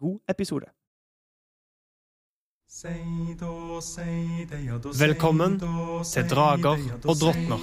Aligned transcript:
God 0.00 0.18
episode. 0.28 0.66
Velkommen 4.98 5.60
til 6.12 6.28
Drager 6.30 6.78
og 7.04 7.14
drottner, 7.20 7.60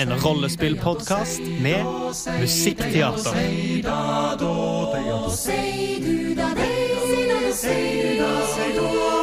en 0.00 0.12
rollespillpodkast 0.24 1.40
med 1.62 1.84
musikkteater. 2.40 3.34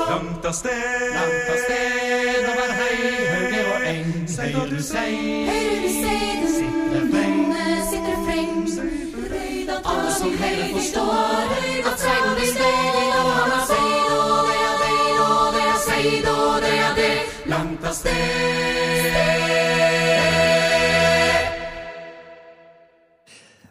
Langt 0.09 0.45
av 0.45 0.53
sted, 0.53 1.13
langt 1.15 1.47
av 1.53 1.59
sted, 1.63 2.47
over 2.51 2.73
hei, 2.79 2.97
høyre 3.33 3.61
og 3.73 3.87
eng, 3.93 4.11
høyre 4.39 4.65
du 4.73 4.81
sei, 4.83 5.13
høyre 5.47 5.77
du 5.85 5.91
sei, 5.95 6.19
sitter 6.57 7.07
freng, 7.13 7.39
sitter 7.93 8.17
freng, 8.25 8.51
alle 9.83 10.11
som 10.17 10.35
høyre 10.43 10.67
forstår, 10.73 11.55
at 11.55 11.72
sted. 17.93 19.43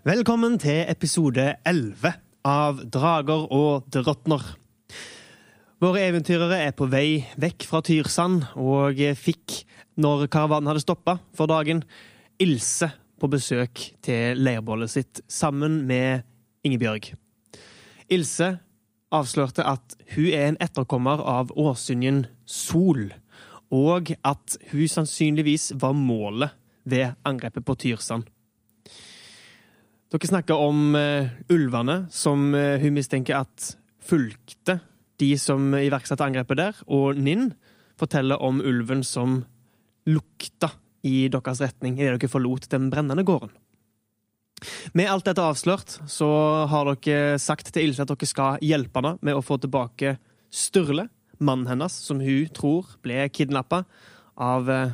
Velkommen 0.02 0.56
til 0.58 0.82
episode 0.90 1.44
11 1.66 2.12
av 2.46 2.80
Drager 2.90 3.44
og 3.54 3.86
drottner. 3.94 4.42
Våre 5.82 6.02
eventyrere 6.08 6.58
er 6.68 6.74
på 6.74 6.86
vei 6.90 7.22
vekk 7.42 7.66
fra 7.66 7.82
Tyrsand 7.86 8.48
og 8.58 8.98
fikk, 9.18 9.62
når 9.98 10.26
karavanen 10.30 10.70
hadde 10.70 10.82
stoppa 10.82 11.18
for 11.34 11.50
dagen, 11.50 11.84
Ilse 12.42 12.88
på 13.22 13.30
besøk 13.30 13.84
til 14.02 14.38
leirbålet 14.42 14.90
sitt 14.90 15.22
sammen 15.30 15.84
med 15.86 16.26
Ingebjørg. 16.66 17.12
Ilse 18.10 18.56
avslørte 19.14 19.66
at 19.68 19.94
hun 20.16 20.30
er 20.32 20.48
en 20.48 20.58
etterkommer 20.62 21.22
av 21.22 21.52
åsynjen 21.54 22.24
Sol, 22.46 23.12
og 23.72 24.12
at 24.20 24.58
hun 24.72 24.88
sannsynligvis 24.90 25.72
var 25.80 25.96
målet 25.96 26.52
ved 26.84 27.14
angrepet 27.24 27.64
på 27.64 27.76
Tyrsand. 27.80 28.26
Dere 30.12 30.28
snakker 30.28 30.60
om 30.60 30.92
uh, 30.92 31.30
ulvene 31.52 32.02
som 32.12 32.50
uh, 32.52 32.76
hun 32.82 32.98
mistenker 32.98 33.38
at 33.46 33.70
fulgte 34.02 34.80
de 35.22 35.30
som 35.40 35.72
iverksatte 35.78 36.26
angrepet 36.26 36.58
der, 36.58 36.78
og 36.90 37.16
Ninn 37.16 37.52
forteller 38.00 38.42
om 38.42 38.60
ulven 38.60 39.04
som 39.06 39.40
lukta 40.10 40.72
i 41.06 41.28
deres 41.32 41.62
retning 41.62 41.98
idet 41.98 42.18
dere 42.18 42.30
forlot 42.30 42.68
den 42.72 42.90
brennende 42.92 43.24
gården. 43.26 43.52
Med 44.94 45.10
alt 45.10 45.26
dette 45.26 45.42
avslørt 45.42 45.96
så 46.10 46.28
har 46.70 46.92
dere 46.92 47.38
sagt 47.42 47.72
til 47.72 47.88
Ilse 47.88 48.04
at 48.04 48.12
dere 48.12 48.28
skal 48.28 48.62
hjelpe 48.62 49.00
henne 49.00 49.16
med 49.24 49.38
å 49.38 49.44
få 49.44 49.58
tilbake 49.62 50.16
Sturle, 50.52 51.08
mannen 51.42 51.66
hennes, 51.70 51.92
som 51.92 52.20
hun 52.22 52.48
tror 52.54 52.86
ble 53.04 53.28
kidnappa 53.34 53.84
av 54.40 54.70
uh, 54.70 54.90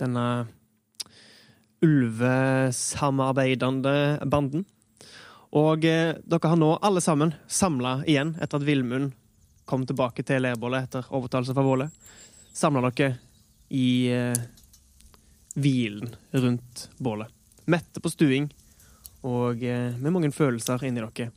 denne 0.00 0.46
ulvesamarbeidende 1.84 4.18
banden. 4.24 4.64
Og 5.56 5.84
eh, 5.88 6.16
dere 6.26 6.48
har 6.50 6.58
nå 6.58 6.78
alle 6.84 7.00
sammen 7.04 7.34
samla 7.48 8.04
igjen 8.08 8.36
etter 8.40 8.56
at 8.58 8.66
Villmund 8.66 9.12
kom 9.66 9.86
tilbake 9.86 10.22
til 10.26 10.42
leirbålet 10.44 10.84
etter 10.86 11.04
overtalelse 11.14 11.54
fra 11.56 11.64
Våle. 11.64 11.86
Samla 12.56 12.90
dere 12.90 13.10
i 13.68 14.12
eh, 14.12 14.38
hvilen 15.56 16.14
rundt 16.36 16.88
bålet. 16.98 17.32
Mette 17.66 18.00
på 18.02 18.10
stuing 18.12 18.50
og 19.26 19.62
eh, 19.64 19.96
med 19.96 20.12
mange 20.14 20.30
følelser 20.34 20.84
inni 20.86 21.02
dere. 21.02 21.30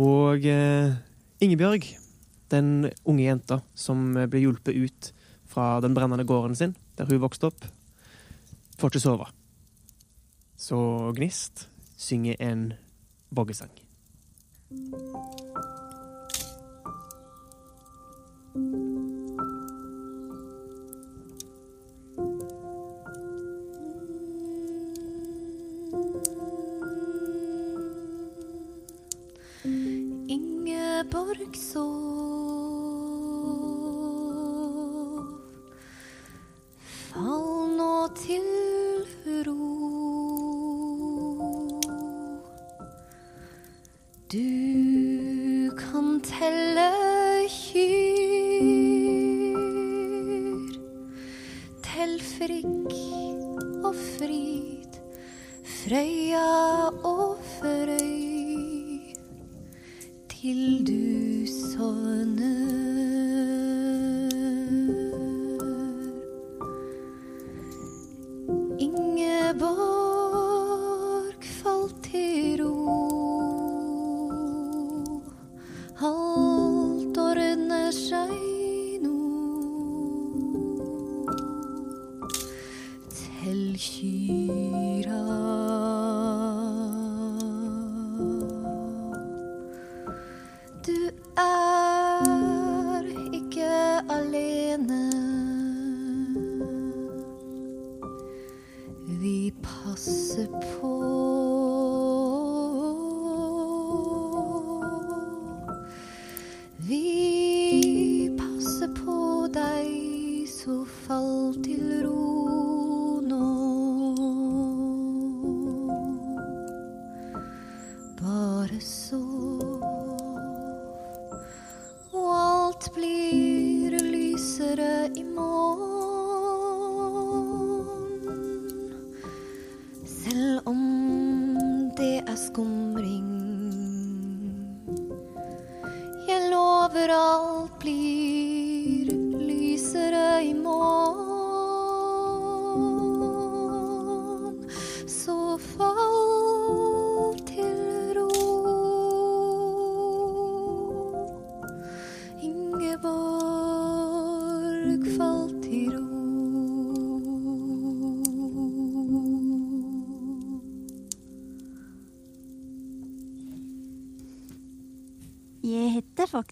Og 0.00 0.46
eh, 0.48 0.96
Ingebjørg, 1.40 1.86
den 2.50 2.90
unge 3.04 3.24
jenta 3.24 3.60
som 3.74 4.12
ble 4.14 4.42
hjulpet 4.42 4.76
ut 4.76 5.10
fra 5.50 5.80
den 5.82 5.94
brennende 5.96 6.26
gården 6.28 6.56
sin, 6.56 6.76
der 6.98 7.10
hun 7.10 7.22
vokste 7.22 7.50
opp, 7.50 7.66
får 8.78 8.92
ikke 8.92 9.04
sove. 9.06 9.26
Så 10.60 10.78
Gnist 11.16 11.68
synger 11.96 12.36
en 12.40 12.72
voggesang. 13.30 13.72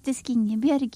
Faktisk 0.08 0.30
Ingebjørg. 0.30 0.90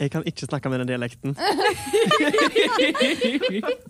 Jeg 0.00 0.10
kan 0.10 0.22
ikke 0.26 0.46
snakke 0.46 0.68
med 0.68 0.78
den 0.78 0.88
dialekten. 0.88 1.36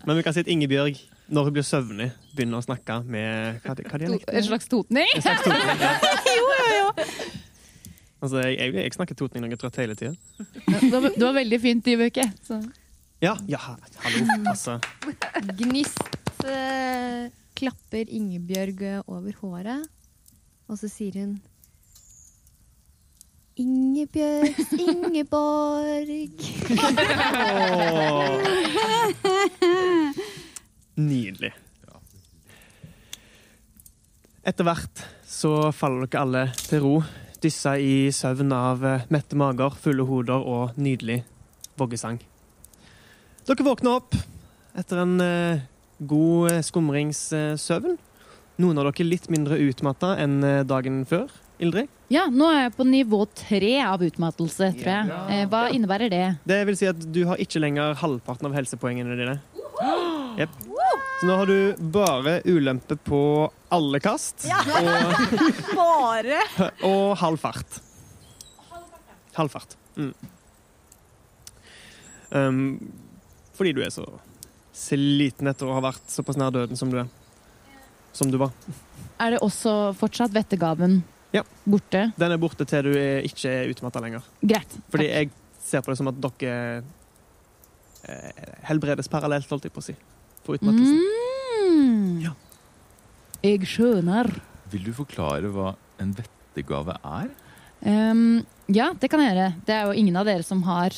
Men 0.07 0.17
vi 0.17 0.23
kan 0.23 0.33
si 0.35 0.41
at 0.41 0.47
Ingebjørg, 0.47 0.97
når 1.29 1.45
hun 1.45 1.53
blir 1.53 1.65
søvnig, 1.65 2.11
begynner 2.37 2.61
å 2.61 2.67
snakke 2.67 3.01
med 3.09 3.63
Hva, 3.65 3.75
hva 3.75 4.01
dialekten? 4.03 4.37
En 4.37 4.45
slags 4.45 4.69
totning? 4.69 5.09
En 5.17 5.23
slags 5.25 5.43
totning. 5.49 5.69
ja. 5.81 6.93
Altså, 8.25 8.39
jeg, 8.41 8.57
jeg, 8.57 8.75
jeg 8.75 8.93
snakker 8.95 9.15
totning 9.21 9.43
når 9.43 9.51
jeg 9.51 9.57
er 9.59 9.61
trøtt 9.61 9.79
hele 9.83 9.95
tida. 10.01 10.15
Det 10.81 10.93
var, 10.95 11.11
det 11.13 11.25
var 11.27 11.35
veldig 11.37 11.59
fint, 11.61 11.87
i 11.93 11.97
Så. 12.41 12.57
Ja, 13.21 13.35
ja, 13.49 13.59
hallo, 14.01 14.23
altså. 14.49 14.79
Gnist 15.59 16.01
eh, 16.49 17.29
klapper 17.65 18.11
Ingebjørg 18.13 18.83
eh, 18.85 19.01
over 19.09 19.33
håret, 19.41 19.89
og 20.69 20.77
så 20.77 20.89
sier 20.93 21.17
hun 21.23 21.41
Ingebjørg, 23.57 24.59
Ingeborg. 24.83 26.35
Nydelig. 30.99 31.53
Etter 34.45 34.67
hvert 34.67 35.05
så 35.25 35.73
faller 35.73 36.05
dere 36.05 36.21
alle 36.21 36.45
til 36.67 36.83
ro, 36.85 36.95
dyssa 37.41 37.79
i 37.81 38.11
søvn 38.13 38.53
av 38.53 38.85
eh, 38.85 39.07
mette 39.15 39.39
mager, 39.41 39.73
fulle 39.81 40.05
hoder 40.05 40.41
og 40.45 40.77
nydelig 40.77 41.23
voggesang. 41.81 42.21
Dere 43.49 43.65
våkner 43.65 44.03
opp 44.03 44.13
etter 44.75 45.01
en 45.07 45.17
eh, 45.23 45.65
god 45.99 46.52
eh, 46.52 46.61
skumringssøvn. 46.64 47.96
Noen 48.62 48.79
av 48.79 48.87
dere 48.91 49.06
litt 49.08 49.26
mindre 49.32 49.58
utmatta 49.62 50.14
enn 50.23 50.38
eh, 50.46 50.62
dagen 50.69 51.02
før. 51.08 51.32
Ildrid? 51.62 51.91
Ja, 52.11 52.26
nå 52.31 52.49
er 52.50 52.64
jeg 52.64 52.75
på 52.76 52.87
nivå 52.87 53.20
tre 53.38 53.76
av 53.87 54.02
utmattelse, 54.02 54.73
tror 54.79 54.91
jeg. 54.91 55.19
Eh, 55.31 55.44
hva 55.50 55.69
innebærer 55.75 56.11
det? 56.11 56.25
Det 56.46 56.61
vil 56.69 56.79
si 56.79 56.88
at 56.91 56.99
du 57.14 57.23
har 57.31 57.41
ikke 57.43 57.62
lenger 57.62 57.94
halvparten 58.02 58.50
av 58.50 58.56
helsepoengene 58.58 59.19
dine. 59.20 59.38
Yep. 60.35 60.55
Så 61.20 61.29
nå 61.29 61.35
har 61.38 61.46
du 61.46 61.82
bare 61.94 62.41
ulempe 62.43 62.96
på 62.99 63.19
alle 63.70 64.00
kast 64.02 64.49
og, 64.50 65.12
Bare! 65.79 66.41
og 66.91 67.12
halv 67.20 67.38
fart. 67.38 67.79
Halv 69.38 69.55
fart. 69.55 69.76
Mm. 69.94 70.11
Um, 72.35 72.58
fordi 73.55 73.76
du 73.79 73.85
er 73.87 73.94
så 73.94 74.08
sliten 74.75 75.49
etter 75.50 75.69
å 75.71 75.75
ha 75.76 75.82
vært 75.85 76.09
såpass 76.11 76.38
nær 76.41 76.50
døden 76.55 76.79
som 76.79 76.91
du 76.91 76.99
er. 77.05 77.11
Som 78.15 78.31
du 78.31 78.38
var. 78.38 78.53
Er 79.23 79.35
det 79.35 79.41
også 79.43 79.94
fortsatt 79.99 80.35
vettegaven 80.35 81.00
Ja. 81.35 81.43
borte? 81.67 82.12
Den 82.19 82.32
er 82.35 82.38
borte 82.38 82.67
til 82.67 82.82
du 82.87 82.93
er, 82.99 83.23
ikke 83.26 83.50
er 83.50 83.71
utmatta 83.73 84.03
lenger. 84.03 84.23
Greit. 84.43 84.71
Fordi 84.91 85.06
takk. 85.09 85.15
jeg 85.19 85.31
ser 85.65 85.82
på 85.82 85.91
det 85.93 85.99
som 85.99 86.11
at 86.11 86.21
dere 86.23 86.85
eh, 88.06 88.44
helbredes 88.69 89.09
parallelt, 89.11 89.49
holdt 89.50 89.65
jeg 89.69 89.75
på 89.75 89.82
å 89.82 89.87
si. 89.88 89.94
på 90.44 90.59
utmattelsen. 90.59 91.00
Mm. 91.65 92.20
Ja. 92.27 92.35
Jeg 93.43 93.65
skjønner. 93.69 94.29
Vil 94.70 94.85
du 94.85 94.93
forklare 94.97 95.49
hva 95.53 95.75
en 96.03 96.12
vettegave 96.19 96.99
er? 97.00 97.31
Um, 97.85 98.44
ja, 98.69 98.91
det 99.00 99.09
kan 99.12 99.20
jeg 99.20 99.32
gjøre. 99.35 99.49
Det 99.67 99.75
er 99.75 99.88
jo 99.88 99.97
ingen 100.00 100.17
av 100.20 100.27
dere 100.29 100.44
som 100.44 100.62
har 100.69 100.93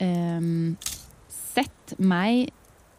um, 0.00 0.74
sett 1.28 1.94
meg 2.00 2.50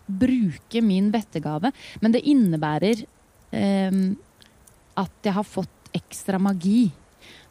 bruke 0.05 0.81
min 0.81 1.11
vettegave, 1.13 1.71
men 2.01 2.13
det 2.13 2.23
innebærer 2.27 3.05
ehm, 3.55 4.13
at 4.99 5.25
jeg 5.25 5.35
har 5.37 5.47
fått 5.47 5.93
ekstra 5.95 6.39
magi. 6.41 6.91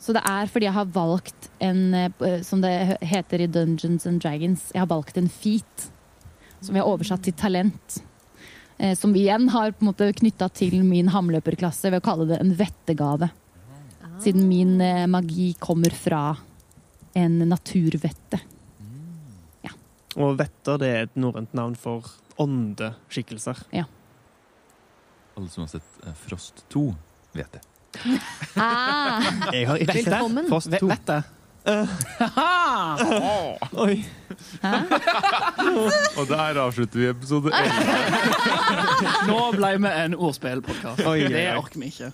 Så 0.02 0.14
det 0.14 0.22
er 0.26 0.50
fordi 0.50 0.66
jeg 0.66 0.76
har 0.76 0.92
valgt 0.94 1.48
en, 1.62 1.82
eh, 1.94 2.40
som 2.42 2.62
det 2.62 2.98
heter 3.00 3.44
i 3.44 3.50
Dungeons 3.50 4.06
and 4.06 4.22
Dragons, 4.22 4.70
jeg 4.74 4.82
har 4.82 4.90
valgt 4.90 5.18
en 5.18 5.30
feat. 5.30 5.90
Som 6.62 6.76
vi 6.76 6.82
har 6.82 6.90
oversatt 6.90 7.24
til 7.26 7.34
talent. 7.34 8.02
Eh, 8.78 8.94
som 8.98 9.12
vi 9.14 9.24
igjen 9.24 9.48
har 9.50 9.72
på 9.72 9.82
en 9.82 9.90
måte 9.92 10.12
knytta 10.14 10.48
til 10.54 10.82
min 10.86 11.10
hamløperklasse 11.10 11.90
ved 11.90 12.02
å 12.02 12.06
kalle 12.06 12.28
det 12.30 12.40
en 12.42 12.54
vettegave. 12.58 13.30
Siden 14.22 14.46
min 14.46 14.80
eh, 14.80 15.06
magi 15.10 15.52
kommer 15.58 15.90
fra 15.90 16.36
en 17.18 17.38
naturvette. 17.48 18.40
Og 20.20 20.36
vetter 20.36 20.80
det 20.80 20.88
er 20.92 21.06
et 21.06 21.14
norrønt 21.16 21.54
navn 21.56 21.76
for 21.78 22.10
åndeskikkelser. 22.42 23.56
Alle 25.32 25.48
som 25.48 25.62
har 25.64 25.70
sett 25.72 26.02
eh, 26.06 26.12
Frost 26.26 26.64
2, 26.74 26.88
vet 27.38 27.52
det. 27.58 27.62
Ah, 28.56 29.20
Jeg 29.52 29.66
har 29.68 29.76
ikke 29.80 29.92
sett 30.00 30.08
Velkommen. 30.12 30.46
Frost 30.48 30.70
Vet 30.72 30.80
2. 30.80 30.86
vet 30.92 31.06
det. 31.08 31.22
Oi. 33.84 33.96
Og 36.18 36.24
der 36.28 36.58
avslutter 36.64 36.98
vi 36.98 37.06
episode 37.12 37.52
11. 37.54 37.62
Nå 39.28 39.38
ble 39.56 39.70
vi 39.84 39.90
en 40.04 40.14
ordspillpodkast. 40.18 41.04
Oi, 41.06 41.18
oi, 41.22 41.28
Det 41.32 41.44
oi. 41.52 41.56
orker 41.60 41.78
vi 41.84 41.88
ikke. 41.92 42.08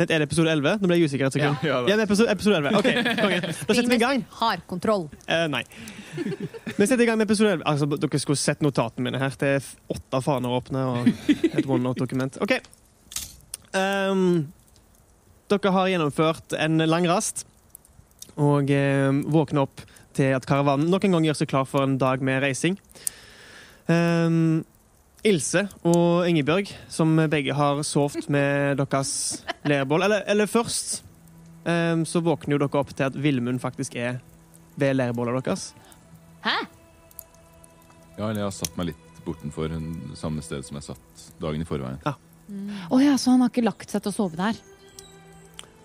Dette 0.00 0.10
er 0.16 0.24
det 0.24 0.28
episode 0.30 0.50
11? 0.56 0.78
Nå 0.82 0.86
ble 0.90 0.96
jeg 0.98 1.06
usikker 1.12 1.26
et 1.30 1.36
sekund. 1.38 1.56
Ja, 1.68 1.76
Ja, 1.86 1.94
det 1.94 2.00
er 2.00 2.04
episode, 2.08 2.30
episode 2.34 2.56
11. 2.64 2.68
Ok, 2.80 2.88
konge. 3.22 3.40
Da 3.68 3.72
setter 3.76 3.90
vi 3.92 3.96
i 4.00 4.02
gang. 4.02 4.18
Har 4.40 4.58
kontroll. 4.66 5.04
Eh, 5.28 5.46
nei. 5.52 5.62
Vi 6.78 6.86
setter 6.86 7.02
i 7.04 7.06
gang 7.08 7.18
med 7.20 7.28
episode 7.28 7.52
11. 7.58 7.64
Altså, 7.68 7.88
dere 7.94 8.20
skulle 8.22 8.40
sett 8.40 8.62
notatene 8.64 9.06
mine 9.06 9.20
her. 9.22 9.34
Det 9.38 9.54
er 9.58 9.70
åtte 9.92 10.22
faner 10.24 10.56
åpne 10.58 10.84
og 10.88 11.08
et 11.28 11.66
OneNote-dokument. 11.66 12.38
OK. 12.44 12.58
Um, 13.72 14.52
dere 15.52 15.72
har 15.74 15.90
gjennomført 15.92 16.56
en 16.60 16.84
lang 16.88 17.08
rast 17.08 17.46
og 18.40 18.70
um, 18.72 19.22
våkner 19.32 19.66
opp 19.66 19.82
til 20.16 20.34
at 20.36 20.46
karavanen 20.48 20.90
nok 20.92 21.04
en 21.04 21.16
gang 21.16 21.26
gjør 21.28 21.38
seg 21.42 21.50
klar 21.52 21.66
for 21.68 21.84
en 21.84 21.98
dag 22.00 22.22
med 22.24 22.42
reising. 22.44 22.78
Um, 23.88 24.62
Ilse 25.26 25.66
og 25.86 26.26
Ingebjørg, 26.26 26.72
som 26.90 27.14
begge 27.30 27.54
har 27.54 27.82
sovet 27.86 28.26
med 28.32 28.80
deres 28.80 29.44
leirbål 29.68 30.06
Eller, 30.08 30.24
eller 30.26 30.50
først 30.50 31.02
um, 31.64 32.02
så 32.08 32.22
våkner 32.24 32.56
jo 32.56 32.62
dere 32.64 32.80
opp 32.80 32.90
til 32.96 33.06
at 33.06 33.18
Villmund 33.18 33.62
faktisk 33.62 33.94
er 33.94 34.18
ved 34.80 34.96
leirbålet 34.96 35.44
deres. 35.44 35.70
Hæ? 36.42 36.56
Ja, 38.18 38.28
eller 38.28 38.40
jeg 38.42 38.48
har 38.48 38.54
satt 38.56 38.76
meg 38.76 38.90
litt 38.92 39.08
bortenfor 39.24 39.72
en- 39.72 40.16
samme 40.18 40.42
sted 40.42 40.64
som 40.66 40.76
jeg 40.76 40.84
satt 40.90 41.26
dagen 41.40 41.62
i 41.62 41.64
forveien. 41.68 41.98
Å 42.90 42.98
ja, 43.02 43.14
så 43.16 43.30
han 43.32 43.40
har 43.40 43.48
ikke 43.52 43.64
lagt 43.64 43.88
seg 43.90 44.02
til 44.02 44.10
å 44.12 44.14
sove 44.14 44.36
der? 44.36 44.56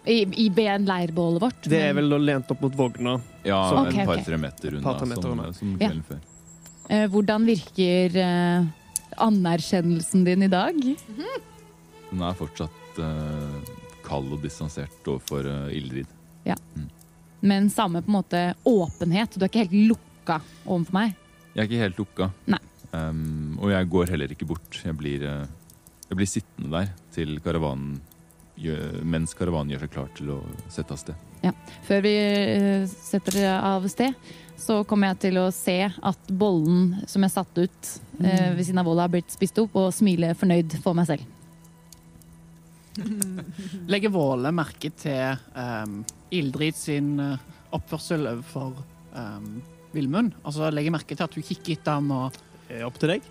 I, 0.08 0.24
i 0.40 0.50
ben 0.50 0.86
leirbålet 0.88 1.42
vårt? 1.44 1.62
Det 1.68 1.82
er 1.90 1.94
vel 1.94 2.10
lent 2.24 2.50
opp 2.52 2.62
mot 2.64 2.76
vogna. 2.80 3.18
Ja, 3.44 3.70
Så- 3.70 3.78
en 3.78 3.88
Ok, 3.88 4.00
ok. 4.00 4.06
par-tre 4.06 4.38
meter 4.38 4.70
unna, 4.76 4.84
Par-tre 4.84 5.08
meter 5.08 5.22
som, 5.22 5.54
som 5.54 5.78
Ja. 5.82 5.90
før. 6.08 6.20
Eh, 6.90 7.08
Hvordan 7.08 7.46
virker 7.46 8.16
eh, 8.16 8.66
anerkjennelsen 9.18 10.24
din 10.24 10.44
i 10.44 10.48
dag? 10.48 10.74
Den 12.10 12.22
er 12.22 12.34
fortsatt 12.34 13.00
eh, 13.00 13.74
kald 14.04 14.32
og 14.32 14.42
distansert 14.42 15.04
overfor 15.06 15.46
uh, 15.46 15.68
Ildrid. 15.76 16.08
Men 17.42 17.70
samme 17.70 18.02
på 18.02 18.08
en 18.08 18.16
måte 18.24 18.56
åpenhet. 18.66 19.36
Du 19.38 19.44
er 19.46 19.50
ikke 19.50 19.68
helt 19.68 19.76
lukka 20.28 20.42
overfor 20.66 20.98
meg. 20.98 21.16
Jeg 21.54 21.64
er 21.64 21.70
ikke 21.70 21.86
helt 21.86 22.02
lukka. 22.02 22.28
Nei. 22.52 22.60
Um, 22.92 23.58
og 23.62 23.72
jeg 23.72 23.90
går 23.90 24.12
heller 24.12 24.32
ikke 24.32 24.48
bort. 24.48 24.82
Jeg 24.84 24.96
blir, 24.98 25.24
eh, 25.24 25.48
jeg 26.10 26.18
blir 26.18 26.28
sittende 26.28 26.72
der 26.72 26.94
til 27.12 27.40
karavanen 27.40 28.02
mens 29.06 29.36
karavanen 29.38 29.70
gjør 29.70 29.84
seg 29.84 29.92
klar 29.94 30.08
til 30.18 30.30
å 30.34 30.38
sette 30.68 30.96
av 30.96 30.98
sted. 30.98 31.16
Før 31.86 32.00
vi 32.02 32.14
eh, 32.18 32.88
setter 32.90 33.38
av 33.54 33.86
sted, 33.86 34.16
så 34.58 34.80
kommer 34.84 35.12
jeg 35.12 35.20
til 35.28 35.38
å 35.38 35.52
se 35.54 35.76
at 35.86 36.32
bollen 36.34 37.04
som 37.06 37.22
jeg 37.22 37.36
satte 37.36 37.68
ut 37.68 37.92
eh, 38.18 38.56
ved 38.58 38.64
siden 38.66 38.82
av 38.82 38.90
Volla, 38.90 39.06
har 39.06 39.14
blitt 39.14 39.30
spist 39.30 39.62
opp, 39.62 39.78
og 39.78 39.94
smile 39.94 40.34
fornøyd 40.34 40.74
for 40.82 40.98
meg 40.98 41.06
selv. 41.06 41.22
Legger 43.94 44.10
Våle 44.10 44.50
merke 44.50 44.90
til 44.90 45.38
um, 45.54 46.02
Ildrid 46.34 46.82
sin 46.82 47.14
oppførsel 47.78 48.26
overfor 48.26 48.74
um, 49.14 49.60
Villmund? 49.98 50.36
Altså 50.44 50.70
legger 50.74 50.94
merke 50.96 51.16
til 51.16 51.26
at 51.26 51.36
hun 51.38 51.46
kikker 51.46 51.78
etter 51.78 52.00
han 52.00 52.14
og 52.14 52.38
Er 52.68 52.84
opp 52.84 52.98
til 53.00 53.14
deg. 53.14 53.28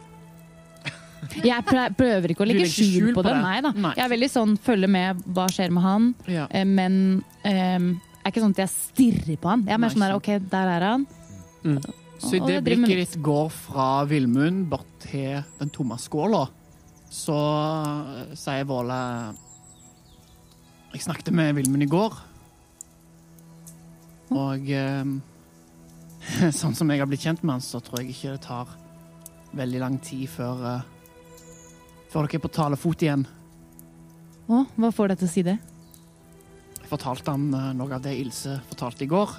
Jeg 1.44 1.64
prøver 1.96 2.32
ikke 2.32 2.44
å 2.44 2.48
legge 2.48 2.64
ikke 2.64 2.72
skjul 2.72 2.90
skjul 2.92 3.10
på 3.10 3.20
på 3.20 3.26
det. 3.26 3.34
det? 3.34 3.42
Nei 3.44 3.58
da. 3.64 3.72
Nei. 3.76 3.92
Jeg 3.98 4.04
er 4.06 4.12
veldig 4.12 4.28
sånn 4.32 4.56
følger 4.62 4.92
med 4.92 5.22
hva 5.36 5.46
skjer 5.52 5.74
med 5.74 5.84
han, 5.84 6.10
ja. 6.30 6.46
eh, 6.48 6.64
men 6.68 6.98
um, 7.20 7.88
er 8.26 8.32
ikke 8.32 8.42
sånn 8.42 8.56
at 8.56 8.64
jeg 8.64 8.72
stirrer 8.72 9.38
på 9.40 9.50
han. 9.52 9.64
Jeg 9.66 9.76
er 9.76 9.80
mer 9.82 9.90
Nei, 9.90 9.94
sånn 9.94 10.04
der 10.06 10.16
OK, 10.16 10.30
der 10.52 10.72
er 10.72 10.86
han. 10.90 11.06
Mm. 11.62 11.80
Så 12.16 12.36
idet 12.38 12.54
jeg 12.54 12.62
med 12.62 12.68
blikket 12.68 13.00
ditt 13.02 13.16
går 13.24 13.50
fra 13.52 13.88
Villmund 14.08 14.64
bort 14.72 14.88
til 15.04 15.42
den 15.60 15.72
tomme 15.74 15.98
skåla, 16.00 16.46
så 17.12 17.36
eh, 17.36 18.32
sier 18.38 18.64
Våle 18.68 19.00
Jeg 20.94 21.04
snakket 21.04 21.30
med 21.36 21.54
Villmund 21.58 21.84
i 21.84 21.90
går, 21.92 22.16
Og 24.34 24.70
eh, 24.74 25.04
sånn 26.60 26.74
som 26.76 26.90
jeg 26.90 27.00
har 27.02 27.08
blitt 27.10 27.24
kjent 27.26 27.42
med 27.44 27.56
han, 27.56 27.64
så 27.64 27.80
tror 27.84 28.02
jeg 28.02 28.12
ikke 28.14 28.34
det 28.36 28.42
tar 28.46 28.70
veldig 29.56 29.80
lang 29.82 29.96
tid 30.04 30.26
før 30.30 30.62
uh, 30.66 30.92
Før 32.10 32.26
dere 32.26 32.38
er 32.38 32.42
på 32.44 32.50
talefot 32.54 33.02
igjen. 33.02 33.24
Å, 34.46 34.60
hva 34.78 34.90
får 34.94 35.10
deg 35.10 35.18
til 35.20 35.26
å 35.26 35.30
si 35.32 35.42
det? 35.46 35.56
Jeg 36.78 36.88
fortalte 36.90 37.32
han 37.34 37.48
uh, 37.50 37.72
noe 37.76 37.96
av 37.96 38.04
det 38.04 38.12
Ilse 38.20 38.60
fortalte 38.70 39.04
i 39.04 39.10
går. 39.10 39.32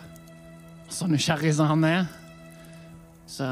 Så 0.92 1.08
nysgjerrig 1.10 1.54
som 1.56 1.70
han 1.72 1.86
er, 1.88 2.10
så 3.28 3.48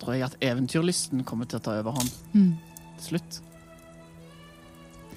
tror 0.00 0.14
jeg 0.16 0.26
at 0.26 0.38
eventyrlysten 0.44 1.24
kommer 1.26 1.50
til 1.50 1.58
å 1.60 1.64
ta 1.66 1.74
overhånd 1.80 2.14
Mm. 2.34 2.54
til 3.00 3.08
slutt. 3.10 3.40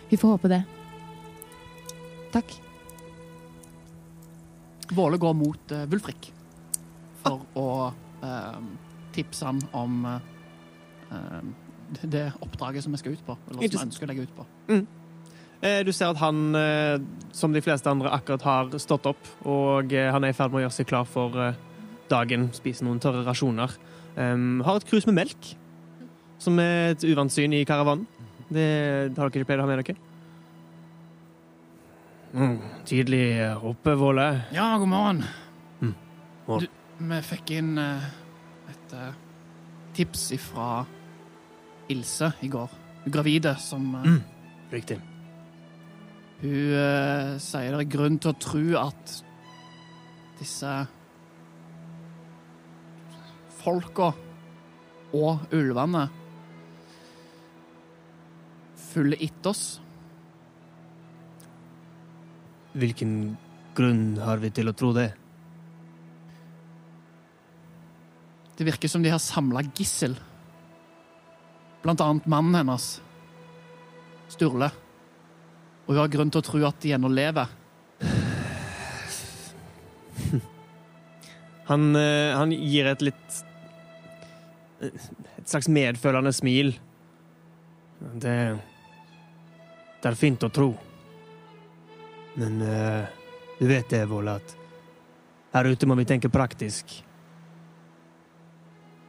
Vi 0.09 0.17
får 0.17 0.35
håpe 0.35 0.49
det. 0.49 0.63
Takk. 2.33 2.57
Våle 4.97 5.21
går 5.21 5.37
mot 5.37 5.77
uh, 5.77 5.85
Wulfrik 5.89 6.31
for 7.23 7.43
å 7.59 7.69
eh, 8.25 8.61
tipse 9.15 9.45
han 9.45 9.61
om 9.77 10.05
eh, 10.09 10.29
eh, 11.15 11.51
det 12.01 12.27
oppdraget 12.45 12.85
som 12.85 12.93
vi 12.93 13.01
skal 13.01 13.17
ut 13.17 13.25
på. 13.25 13.38
Eller 13.49 13.69
som 13.69 13.79
vi 13.79 13.85
ønsker 13.89 14.07
å 14.07 14.11
legge 14.11 14.27
ut 14.29 14.35
på. 14.38 14.47
Mm. 14.69 14.88
Du 15.59 15.91
ser 15.91 16.13
at 16.13 16.19
han, 16.21 16.55
eh, 16.55 17.01
som 17.35 17.51
de 17.51 17.61
fleste 17.61 17.89
andre, 17.91 18.09
akkurat 18.15 18.43
har 18.47 18.77
stått 18.79 19.09
opp, 19.09 19.19
og 19.43 19.91
eh, 19.91 20.07
han 20.07 20.23
er 20.23 20.31
i 20.31 20.35
ferd 20.38 20.53
med 20.53 20.61
å 20.61 20.63
gjøre 20.63 20.75
seg 20.77 20.88
klar 20.88 21.03
for 21.03 21.35
eh, 21.35 21.57
dagen, 22.07 22.47
spise 22.55 22.85
noen 22.88 23.01
tørre 23.03 23.25
rasjoner. 23.27 23.73
Um, 24.15 24.61
har 24.63 24.79
et 24.79 24.88
krus 24.88 25.05
med 25.09 25.17
melk, 25.17 25.49
som 26.39 26.55
er 26.63 26.93
et 26.93 27.03
uvant 27.03 27.31
syn 27.31 27.53
i 27.53 27.65
karavanen. 27.67 28.07
Det 28.47 28.63
har 28.63 29.11
dere 29.11 29.27
ikke 29.33 29.49
pleid 29.51 29.59
å 29.59 29.67
ha 29.67 29.69
med 29.69 29.83
dere? 29.83 29.97
Mm, 32.29 32.57
tidlig 32.88 33.23
oppe, 33.59 33.97
Våle. 33.99 34.29
Ja, 34.55 34.71
god 34.79 34.91
morgen. 34.95 35.23
Mm. 35.83 35.93
Morgen. 36.47 36.69
Du, 36.71 36.78
vi 37.00 37.20
fikk 37.24 37.53
inn 37.56 37.77
eh, 37.79 38.08
et 38.70 38.96
eh, 38.96 39.20
tips 39.96 40.29
fra 40.44 40.84
Ilse 41.89 42.34
i 42.46 42.50
går. 42.51 42.75
Hun 43.06 43.13
gravide 43.13 43.56
som 43.63 43.96
eh, 43.96 44.10
Mm. 44.10 44.22
Riktig. 44.70 45.00
Hun 46.39 46.51
uh, 46.72 47.38
sier 47.41 47.74
det 47.74 47.79
er 47.82 47.89
grunn 47.91 48.20
til 48.22 48.32
å 48.32 48.38
tro 48.39 48.62
at 48.79 49.13
disse 50.39 50.74
folka 53.60 54.12
og 55.18 55.56
ulvene 55.58 56.06
følger 58.94 59.25
etter 59.25 59.51
oss. 59.51 59.65
Hvilken 62.77 63.18
grunn 63.75 64.06
har 64.22 64.39
vi 64.39 64.53
til 64.53 64.72
å 64.72 64.77
tro 64.77 64.94
det? 64.96 65.10
Det 68.59 68.67
virker 68.67 68.91
som 68.91 69.03
de 69.03 69.09
har 69.09 69.19
samla 69.23 69.61
gissel. 69.71 70.17
Blant 71.79 72.01
annet 72.03 72.25
mannen 72.27 72.57
hennes, 72.59 72.99
Sturle. 74.27 74.67
Og 75.85 75.93
hun 75.93 75.99
har 76.01 76.11
grunn 76.11 76.27
til 76.27 76.41
å 76.41 76.43
tro 76.43 76.59
at 76.67 76.75
de 76.83 76.91
ennå 76.97 77.07
lever. 77.07 77.47
Han, 81.71 81.95
eh, 81.95 82.35
han 82.35 82.51
gir 82.51 82.85
et 82.89 83.01
litt 83.05 83.43
Et 84.81 85.45
slags 85.45 85.67
medfølende 85.69 86.33
smil. 86.33 86.79
Det 87.99 88.57
Det 90.01 90.09
er 90.09 90.15
fint 90.19 90.43
å 90.43 90.49
tro. 90.51 90.73
Men 92.35 92.61
eh, 92.61 93.05
du 93.59 93.67
vet 93.67 93.89
det, 93.91 94.05
Vold, 94.09 94.27
at 94.35 94.55
her 95.53 95.65
ute 95.71 95.87
må 95.87 95.95
vi 95.95 96.05
tenke 96.11 96.29
praktisk. 96.31 97.03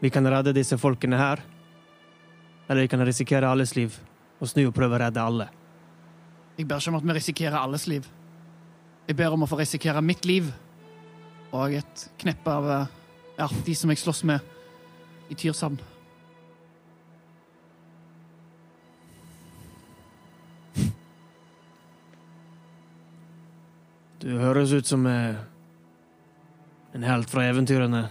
Vi 0.01 0.11
kan 0.11 0.27
redde 0.33 0.55
disse 0.57 0.79
folkene 0.81 1.19
her, 1.21 1.43
eller 2.69 2.87
vi 2.87 2.89
kan 2.89 3.05
risikere 3.05 3.49
alles 3.49 3.75
liv 3.77 3.97
og 4.41 4.49
snu 4.49 4.63
og 4.67 4.75
prøve 4.75 4.97
å 4.97 5.03
redde 5.03 5.21
alle. 5.21 5.51
Jeg 6.57 6.69
ber 6.69 6.81
ikke 6.81 6.93
om 6.93 6.99
at 6.99 7.07
vi 7.09 7.17
risikerer 7.19 7.59
alles 7.61 7.87
liv. 7.89 8.09
Jeg 9.09 9.17
ber 9.17 9.37
om 9.37 9.45
å 9.45 9.49
få 9.51 9.59
risikere 9.61 10.01
mitt 10.05 10.25
liv 10.29 10.49
og 11.53 11.75
et 11.75 12.07
kneppe 12.21 12.53
av 12.53 12.69
eh, 12.71 12.91
ja, 13.41 13.49
de 13.67 13.75
som 13.77 13.91
jeg 13.93 14.01
slåss 14.01 14.25
med 14.29 14.41
i 15.33 15.37
Tyrsand. 15.37 15.81
Du 24.21 24.37
høres 24.37 24.73
ut 24.77 24.87
som 24.87 25.07
eh, 25.09 25.37
en 26.93 27.07
helt 27.09 27.31
fra 27.33 27.47
eventyrene. 27.49 28.05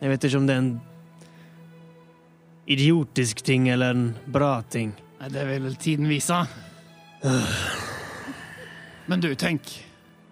Jeg 0.00 0.14
vet 0.14 0.24
ikke 0.30 0.38
om 0.38 0.46
det 0.46 0.54
er 0.54 0.62
en 0.62 0.76
idiotisk 2.70 3.42
ting 3.42 3.68
eller 3.68 3.90
en 3.90 4.04
bra 4.30 4.62
ting. 4.62 4.92
Nei, 5.20 5.28
Det 5.28 5.44
vil 5.48 5.62
vel 5.62 5.76
tiden 5.76 6.08
vise. 6.08 6.38
Men 9.06 9.20
du, 9.20 9.34
tenk. 9.34 9.72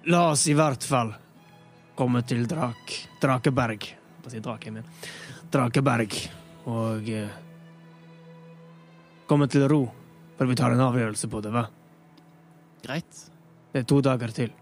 La 0.07 0.30
oss 0.30 0.47
i 0.49 0.54
hvert 0.54 0.85
fall 0.87 1.11
komme 1.99 2.23
til 2.23 2.47
Drak... 2.47 2.95
Drakeberg. 3.18 3.88
Hva 4.23 4.30
sier 4.30 4.45
drake, 4.45 4.71
jeg. 4.71 4.87
Drakeberg. 5.50 6.14
Og 6.71 7.11
eh, 7.11 7.35
komme 9.26 9.49
til 9.50 9.66
ro 9.66 9.83
før 10.38 10.47
vi 10.47 10.57
tar 10.61 10.76
en 10.76 10.85
avgjørelse 10.87 11.26
på 11.33 11.42
det, 11.42 11.50
hva? 11.50 11.64
Greit. 12.85 13.25
Det 13.73 13.83
er 13.83 13.88
to 13.90 13.99
dager 14.04 14.30
til. 14.37 14.52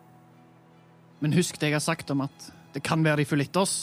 Men 1.21 1.37
husk 1.37 1.61
det 1.61 1.69
jeg 1.69 1.77
har 1.77 1.85
sagt 1.85 2.11
om 2.15 2.25
at 2.25 2.53
det 2.73 2.81
kan 2.85 3.05
være 3.05 3.21
de 3.21 3.29
følger 3.29 3.51
etter 3.51 3.67
oss. 3.69 3.77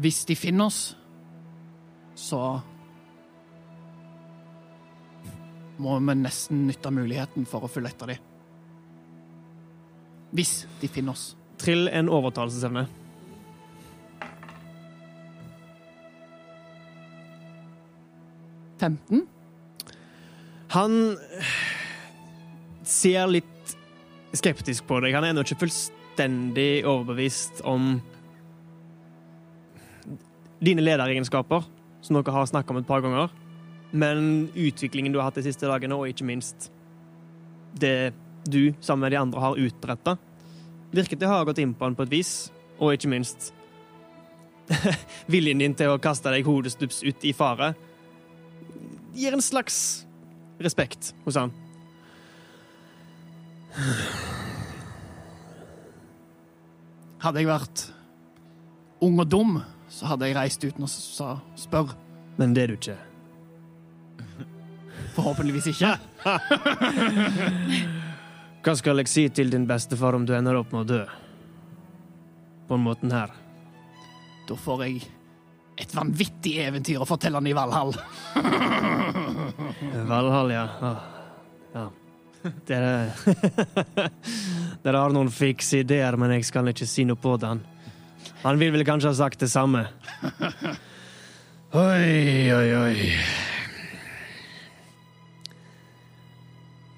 Hvis 0.00 0.24
de 0.28 0.36
finner 0.36 0.70
oss, 0.70 0.94
så 2.16 2.40
må 5.76 5.98
vi 6.00 6.14
nesten 6.16 6.64
nytte 6.66 6.90
muligheten 6.90 7.44
for 7.48 7.66
å 7.66 7.70
følge 7.70 7.92
etter 7.92 8.14
dem. 8.14 8.30
Hvis 10.36 10.64
de 10.80 10.88
finner 10.90 11.12
oss. 11.12 11.34
Trill 11.60 11.86
en 11.92 12.08
overtalelsesevne. 12.12 12.86
Femten? 18.80 19.24
Han 20.74 21.16
ser 22.84 23.28
litt 23.30 23.76
skeptisk 24.36 24.84
på 24.88 24.98
deg. 25.04 25.14
Han 25.16 25.24
er 25.24 25.32
ennå 25.32 25.44
ikke 25.46 25.62
fullstendig 25.64 26.84
overbevist 26.84 27.62
om 27.64 27.96
dine 30.64 30.84
lederegenskaper, 30.84 31.64
som 32.06 32.18
dere 32.18 32.34
har 32.34 32.46
snakka 32.46 32.72
om 32.72 32.80
et 32.80 32.88
par 32.88 33.02
ganger. 33.04 33.32
Men 33.90 34.48
utviklingen 34.54 35.12
du 35.12 35.18
har 35.18 35.30
hatt 35.30 35.38
de 35.40 35.46
siste 35.46 35.66
dagene, 35.68 35.98
og 35.98 36.10
ikke 36.10 36.26
minst 36.26 36.70
det 37.76 38.14
du 38.46 38.72
sammen 38.80 39.06
med 39.06 39.12
de 39.12 39.20
andre 39.20 39.42
har 39.42 39.58
utretta, 39.58 40.16
virket 40.94 41.20
det 41.20 41.28
å 41.28 41.34
ha 41.34 41.44
gått 41.46 41.60
inn 41.62 41.74
på 41.74 41.86
han 41.86 41.98
på 41.98 42.06
et 42.06 42.14
vis. 42.14 42.32
Og 42.78 42.94
ikke 42.94 43.10
minst 43.10 43.50
viljen 45.32 45.62
din 45.62 45.74
til 45.76 45.92
å 45.92 46.00
kaste 46.02 46.32
deg 46.32 46.46
hodestups 46.46 47.02
ut 47.06 47.24
i 47.24 47.34
fare 47.36 47.74
gir 49.16 49.32
en 49.32 49.44
slags 49.44 49.78
respekt 50.60 51.14
hos 51.24 51.38
han. 51.40 51.52
Hadde 57.24 57.40
jeg 57.40 57.48
vært 57.48 57.86
ung 59.04 59.16
og 59.20 59.28
dum, 59.28 59.56
så 59.96 60.04
hadde 60.10 60.26
jeg 60.28 60.36
reist 60.36 60.64
uten 60.66 60.84
å 60.84 60.88
sa- 60.92 61.38
spørre. 61.56 61.94
Men 62.36 62.52
det 62.56 62.62
er 62.66 62.72
du 62.72 62.76
ikke. 62.76 62.96
Forhåpentligvis 65.16 65.70
ikke. 65.72 65.92
Hva 68.66 68.74
skal 68.76 68.98
jeg 69.00 69.08
si 69.10 69.24
til 69.30 69.50
din 69.52 69.66
bestefar 69.68 70.14
om 70.18 70.24
du 70.26 70.32
ender 70.36 70.54
opp 70.58 70.72
med 70.74 70.80
å 70.84 70.88
dø? 70.90 71.02
På 72.66 72.74
den 72.76 72.84
måten 72.84 73.10
her. 73.14 73.30
Da 74.48 74.54
får 74.58 74.82
jeg 74.86 74.96
et 75.78 75.92
vanvittig 75.94 76.56
eventyr 76.64 77.02
å 77.02 77.06
fortelle 77.08 77.36
han 77.38 77.46
i 77.46 77.54
Valhall. 77.56 77.92
Valhall, 80.10 80.50
ja. 80.54 80.64
Ah, 80.80 80.96
ja. 81.76 81.86
Dere 82.66 83.12
Dere 84.84 85.00
har 85.02 85.10
noen 85.14 85.30
fikse 85.34 85.78
ideer, 85.82 86.16
men 86.20 86.30
jeg 86.36 86.44
skal 86.48 86.68
ikke 86.70 86.86
si 86.88 87.04
noe 87.08 87.18
på 87.18 87.32
det. 87.42 87.52
Han, 88.42 88.58
vil 88.58 88.72
vel 88.72 88.84
kanskje 88.84 89.08
ha 89.08 89.14
sagt 89.14 89.40
det 89.40 89.48
samme. 89.48 89.86
Oi, 91.76 92.52
oi, 92.54 92.68
oi. 92.76 93.16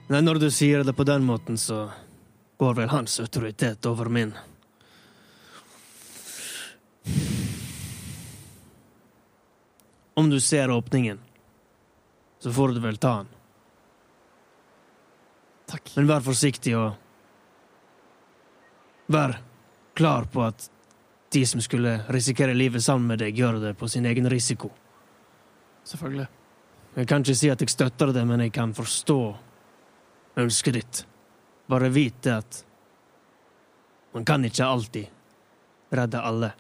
Men 0.09 0.25
når 0.25 0.43
du 0.43 0.51
sier 0.51 0.85
det 0.85 0.93
på 0.97 1.05
den 1.09 1.25
måten, 1.25 1.59
så 1.59 1.89
går 2.59 2.75
vel 2.75 2.93
hans 2.93 3.21
autoritet 3.21 3.87
over 3.87 4.09
min. 4.13 4.33
Om 10.15 10.31
du 10.31 10.41
ser 10.41 10.71
åpningen, 10.71 11.21
så 12.39 12.53
får 12.53 12.69
du 12.69 12.81
vel 12.81 12.97
ta 12.97 13.17
den. 13.17 13.29
Takk. 15.69 15.93
Men 15.97 16.09
vær 16.09 16.25
forsiktig 16.25 16.75
og 16.79 17.05
Vær 19.09 19.39
klar 19.97 20.27
på 20.29 20.43
at 20.45 20.67
de 21.33 21.47
som 21.47 21.61
skulle 21.61 22.01
risikere 22.09 22.55
livet 22.55 22.85
sammen 22.85 23.07
med 23.07 23.21
deg, 23.21 23.37
gjør 23.37 23.61
det 23.63 23.75
på 23.79 23.89
sin 23.89 24.07
egen 24.09 24.29
risiko. 24.31 24.71
Selvfølgelig. 25.85 26.29
Jeg 26.97 27.09
kan 27.09 27.23
ikke 27.23 27.37
si 27.37 27.51
at 27.53 27.61
jeg 27.61 27.71
støtter 27.71 28.13
det, 28.13 28.25
men 28.27 28.41
jeg 28.47 28.53
kan 28.53 28.73
forstå 28.75 29.19
ønsket 30.41 30.79
ditt. 30.79 31.03
Bare 31.69 31.91
vite 31.93 32.39
at 32.41 32.63
man 34.15 34.25
kan 34.25 34.45
ikke 34.45 34.65
alltid 34.65 35.93
redde 35.93 36.25
alle. 36.25 36.53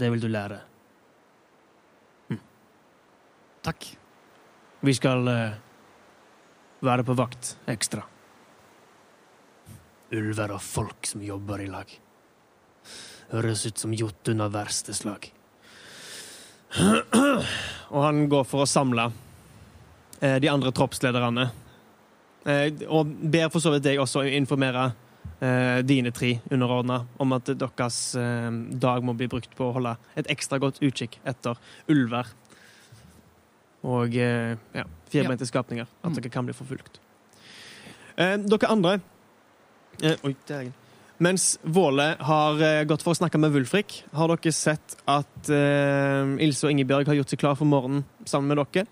Det 0.00 0.08
vil 0.10 0.20
du 0.20 0.28
lære. 0.32 0.60
Takk. 3.60 3.90
Vi 4.80 4.94
skal 4.96 5.28
eh, 5.28 5.58
være 6.80 7.04
på 7.04 7.16
vakt 7.18 7.58
ekstra. 7.68 8.06
Ulver 10.12 10.54
og 10.56 10.62
folk 10.64 11.06
som 11.06 11.22
jobber 11.22 11.62
i 11.62 11.68
lag. 11.70 11.90
Høres 13.30 13.66
ut 13.68 13.78
som 13.78 13.92
Jotun 13.94 14.40
av 14.42 14.52
verste 14.56 14.94
slag. 14.96 15.28
og 17.90 18.00
han 18.04 18.24
går 18.30 18.44
for 18.46 18.64
å 18.64 18.68
samle 18.70 19.08
eh, 20.20 20.38
de 20.42 20.50
andre 20.50 20.72
troppslederne. 20.74 21.48
Eh, 22.46 22.82
og 22.88 23.10
ber 23.30 23.50
for 23.52 23.62
så 23.62 23.72
vidt 23.74 23.86
deg 23.86 24.00
også 24.02 24.22
informere 24.38 24.88
eh, 25.42 25.80
dine 25.86 26.12
tre 26.14 26.36
underordna 26.50 27.02
om 27.20 27.34
at 27.36 27.50
deres 27.58 28.00
eh, 28.18 28.50
dag 28.82 29.04
må 29.06 29.14
bli 29.18 29.28
brukt 29.30 29.54
på 29.58 29.68
å 29.70 29.74
holde 29.78 29.96
et 30.18 30.30
ekstra 30.32 30.60
godt 30.62 30.80
utkikk 30.82 31.18
etter 31.28 31.58
ulver. 31.90 32.30
Og 33.86 34.14
eh, 34.18 34.56
ja, 34.76 34.86
firbeinte 35.10 35.46
skapninger. 35.48 35.86
At 36.02 36.10
Mm. 36.10 36.18
dere 36.18 36.30
kan 36.34 36.46
bli 36.48 36.54
forfulgt. 36.56 36.98
Eh, 38.16 38.36
dere 38.42 38.68
andre 38.70 38.98
Oi, 40.00 40.34
der 40.48 40.56
er 40.56 40.62
jeg. 40.68 40.76
Mens 41.20 41.58
Våle 41.62 42.14
har 42.24 42.62
eh, 42.64 42.82
gått 42.88 43.02
for 43.04 43.12
å 43.12 43.18
snakke 43.18 43.36
med 43.40 43.52
Wulfrik, 43.52 43.98
har 44.16 44.30
dere 44.32 44.52
sett 44.56 44.94
at 45.04 45.50
eh, 45.52 46.30
Ilse 46.46 46.64
og 46.64 46.72
Ingebjørg 46.72 47.10
har 47.10 47.18
gjort 47.18 47.34
seg 47.34 47.42
klar 47.42 47.58
for 47.58 47.68
morgenen 47.68 48.06
sammen 48.24 48.48
med 48.48 48.62
dere. 48.62 48.86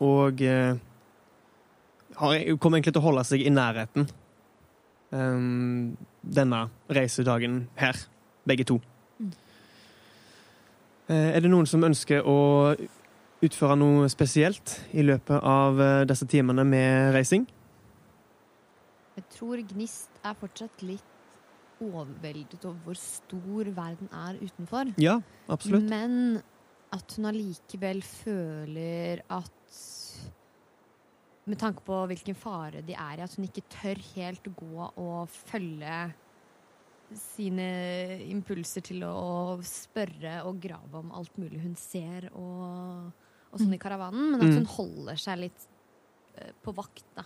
Og 0.00 0.40
eh, 0.40 0.80
har, 2.16 2.38
kommer 2.56 2.80
egentlig 2.80 2.94
til 2.96 3.02
å 3.02 3.08
holde 3.10 3.26
seg 3.28 3.44
i 3.44 3.52
nærheten 3.52 4.08
eh, 5.12 5.44
denne 6.40 6.62
reisedagen 6.88 7.66
her, 7.82 8.00
begge 8.48 8.70
to. 8.72 8.80
Eh, 11.10 11.28
er 11.36 11.44
det 11.44 11.52
noen 11.52 11.68
som 11.68 11.84
ønsker 11.84 12.24
å 12.24 12.38
utføre 13.44 13.76
noe 13.76 14.08
spesielt 14.12 14.78
i 14.96 15.04
løpet 15.04 15.44
av 15.44 15.80
eh, 15.84 16.02
disse 16.08 16.24
timene 16.30 16.64
med 16.64 17.12
reising? 17.20 17.44
Jeg 19.18 19.24
tror 19.34 19.62
Gnist 19.72 20.20
er 20.24 20.36
fortsatt 20.38 20.82
litt 20.86 21.06
overveldet 21.80 22.64
over 22.68 22.78
hvor 22.84 22.98
stor 23.00 23.70
verden 23.76 24.08
er 24.12 24.38
utenfor. 24.40 24.92
Ja, 25.00 25.18
absolutt. 25.48 25.86
Men 25.90 26.40
at 26.92 27.14
hun 27.16 27.28
allikevel 27.30 28.02
føler 28.04 29.22
at 29.30 29.56
Med 31.50 31.58
tanke 31.58 31.82
på 31.82 31.96
hvilken 32.06 32.36
fare 32.38 32.82
de 32.86 32.92
er 32.94 33.18
i, 33.18 33.22
at 33.24 33.32
hun 33.34 33.46
ikke 33.48 33.64
tør 33.72 33.98
helt 34.14 34.44
gå 34.54 34.84
og 35.00 35.28
følge 35.32 36.12
sine 37.16 37.64
impulser 38.30 38.84
til 38.86 39.02
å 39.08 39.56
spørre 39.66 40.44
og 40.46 40.60
grave 40.62 41.00
om 41.00 41.10
alt 41.16 41.40
mulig 41.40 41.58
hun 41.64 41.74
ser 41.80 42.28
og, 42.30 43.08
og 43.50 43.58
sånn 43.58 43.74
i 43.74 43.80
karavanen, 43.82 44.28
men 44.30 44.44
at 44.44 44.52
Mm. 44.52 44.58
hun 44.60 44.68
holder 44.76 45.18
seg 45.18 45.40
litt 45.42 45.64
eh, 46.38 46.52
på 46.62 46.74
vakt, 46.76 47.02
da. 47.16 47.24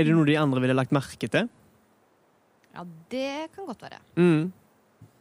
Er 0.00 0.06
det 0.08 0.14
noe 0.16 0.26
de 0.28 0.36
andre 0.40 0.62
ville 0.64 0.76
lagt 0.78 0.94
merke 0.96 1.28
til? 1.30 1.48
Ja, 2.74 2.84
det 3.12 3.50
kan 3.54 3.66
godt 3.68 3.82
være. 3.84 3.98
Mm. 4.16 4.52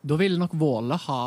Da 0.07 0.17
ville 0.21 0.39
nok 0.39 0.53
Våle 0.61 0.95
ha 1.07 1.21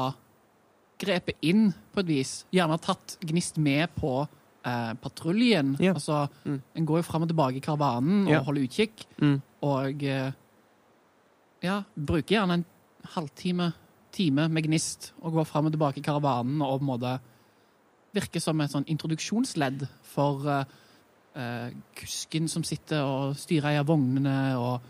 grepet 1.02 1.36
inn 1.44 1.66
på 1.92 2.00
et 2.00 2.08
vis. 2.08 2.30
Gjerne 2.54 2.78
tatt 2.80 3.16
Gnist 3.26 3.58
med 3.60 3.90
på 3.98 4.22
eh, 4.64 4.92
patruljen. 5.02 5.74
Ja. 5.82 5.92
Altså, 5.98 6.28
Mm. 6.46 6.60
En 6.78 6.86
går 6.86 7.00
jo 7.02 7.08
fram 7.08 7.22
og 7.26 7.28
tilbake 7.32 7.56
i 7.58 7.64
karavanen 7.64 8.26
og 8.28 8.32
Ja. 8.32 8.40
holder 8.46 8.62
utkikk. 8.68 9.04
Mm. 9.20 9.42
Og 9.62 10.02
eh, 10.04 10.32
ja, 11.62 11.82
bruker 11.96 12.36
gjerne 12.38 12.54
en 12.60 12.64
halvtime, 13.16 13.72
time 14.12 14.48
med 14.48 14.64
Gnist 14.66 15.12
og 15.22 15.32
går 15.32 15.46
fram 15.46 15.66
og 15.66 15.72
tilbake 15.72 15.98
i 15.98 16.02
karavanen 16.06 16.62
og 16.62 16.78
på 16.78 16.82
en 16.84 16.90
måte 16.92 17.20
virker 18.14 18.40
som 18.44 18.60
et 18.60 18.70
sånn 18.70 18.84
introduksjonsledd 18.86 19.86
for 20.04 20.46
eh, 20.46 20.64
eh, 21.38 21.72
kusken 21.98 22.48
som 22.50 22.64
sitter 22.66 23.04
og 23.06 23.36
styrer 23.38 23.78
i 23.78 23.84
vognene 23.86 24.36
og 24.60 24.84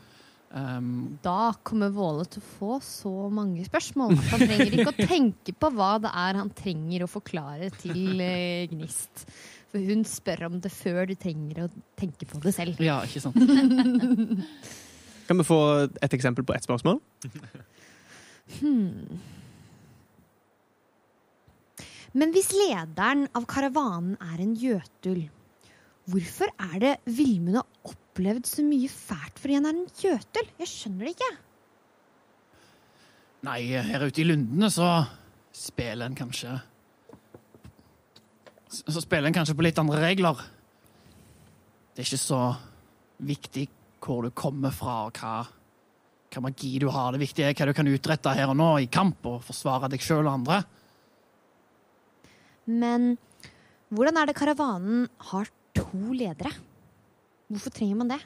um... 0.50 0.92
Da 1.24 1.52
kommer 1.66 1.92
Våle 1.94 2.26
til 2.30 2.42
å 2.42 2.50
få 2.58 2.78
så 2.84 3.14
mange 3.32 3.64
spørsmål 3.68 4.16
at 4.18 4.30
han 4.34 4.44
trenger 4.46 4.76
ikke 4.76 4.92
å 4.94 5.08
tenke 5.14 5.56
på 5.56 5.72
hva 5.76 5.96
det 6.02 6.12
er 6.24 6.40
han 6.40 6.52
trenger 6.56 7.06
å 7.06 7.10
forklare 7.10 7.72
til 7.80 8.20
eh, 8.20 8.68
Gnist. 8.72 9.26
For 9.72 9.80
hun 9.80 10.04
spør 10.04 10.48
om 10.50 10.60
det 10.60 10.72
før 10.74 11.06
du 11.08 11.14
trenger 11.16 11.64
å 11.64 11.68
tenke 11.96 12.28
på 12.28 12.40
det 12.44 12.52
selv. 12.56 12.80
Ja, 12.84 13.00
ikke 13.08 13.22
sant? 13.24 13.38
Kan 15.28 15.38
vi 15.38 15.46
få 15.46 15.60
et 16.02 16.12
eksempel 16.12 16.44
på 16.44 16.52
ett 16.52 16.66
spørsmål? 16.66 16.98
Hmm. 18.58 19.20
Men 22.12 22.34
hvis 22.34 22.50
lederen 22.52 23.24
av 23.32 23.46
karavanen 23.48 24.18
er 24.20 24.42
en 24.44 24.52
jøtul, 24.58 25.22
hvorfor 26.10 26.50
er 26.58 26.76
det 26.82 26.92
Vilmund 27.06 27.60
har 27.60 27.92
opplevd 27.92 28.48
så 28.48 28.64
mye 28.66 28.90
fælt 28.90 29.38
fordi 29.40 29.58
han 29.58 29.68
er 29.68 29.76
en 29.76 29.88
jøtul? 30.02 30.50
Jeg 30.58 30.70
skjønner 30.70 31.06
det 31.06 31.14
ikke. 31.14 31.30
Nei, 33.46 33.58
her 33.74 34.06
ute 34.06 34.22
i 34.22 34.26
lundene 34.26 34.70
så 34.70 34.88
spiller 35.52 36.06
en 36.06 36.16
kanskje 36.16 36.54
Så 38.72 39.02
spiller 39.02 39.28
en 39.28 39.36
kanskje 39.36 39.56
på 39.56 39.64
litt 39.66 39.78
andre 39.78 39.98
regler. 40.00 40.38
Det 41.92 42.00
er 42.00 42.06
ikke 42.08 42.22
så 42.22 42.44
viktig 43.20 43.66
hvor 44.02 44.24
du 44.24 44.30
kommer 44.34 44.72
fra, 44.74 44.94
og 45.06 45.18
hva, 45.20 45.42
hva 46.32 46.42
magi 46.42 46.70
du 46.80 46.88
har. 46.90 47.12
Det 47.12 47.20
viktige 47.20 47.50
er 47.50 47.58
hva 47.58 47.68
du 47.68 47.74
kan 47.76 47.90
utrette 47.90 48.32
her 48.32 48.48
og 48.48 48.56
nå 48.56 48.70
i 48.80 48.88
kamp 48.90 49.28
og 49.28 49.42
forsvare 49.44 49.90
deg 49.92 50.02
sjøl 50.02 50.24
og 50.24 50.32
andre. 50.38 50.62
Men 52.72 53.12
hvordan 53.92 54.22
er 54.22 54.30
det 54.30 54.38
karavanen 54.38 55.04
har 55.32 55.50
to 55.76 56.12
ledere? 56.16 56.52
Hvorfor 57.52 57.70
trenger 57.74 57.96
man 58.00 58.12
det? 58.14 58.20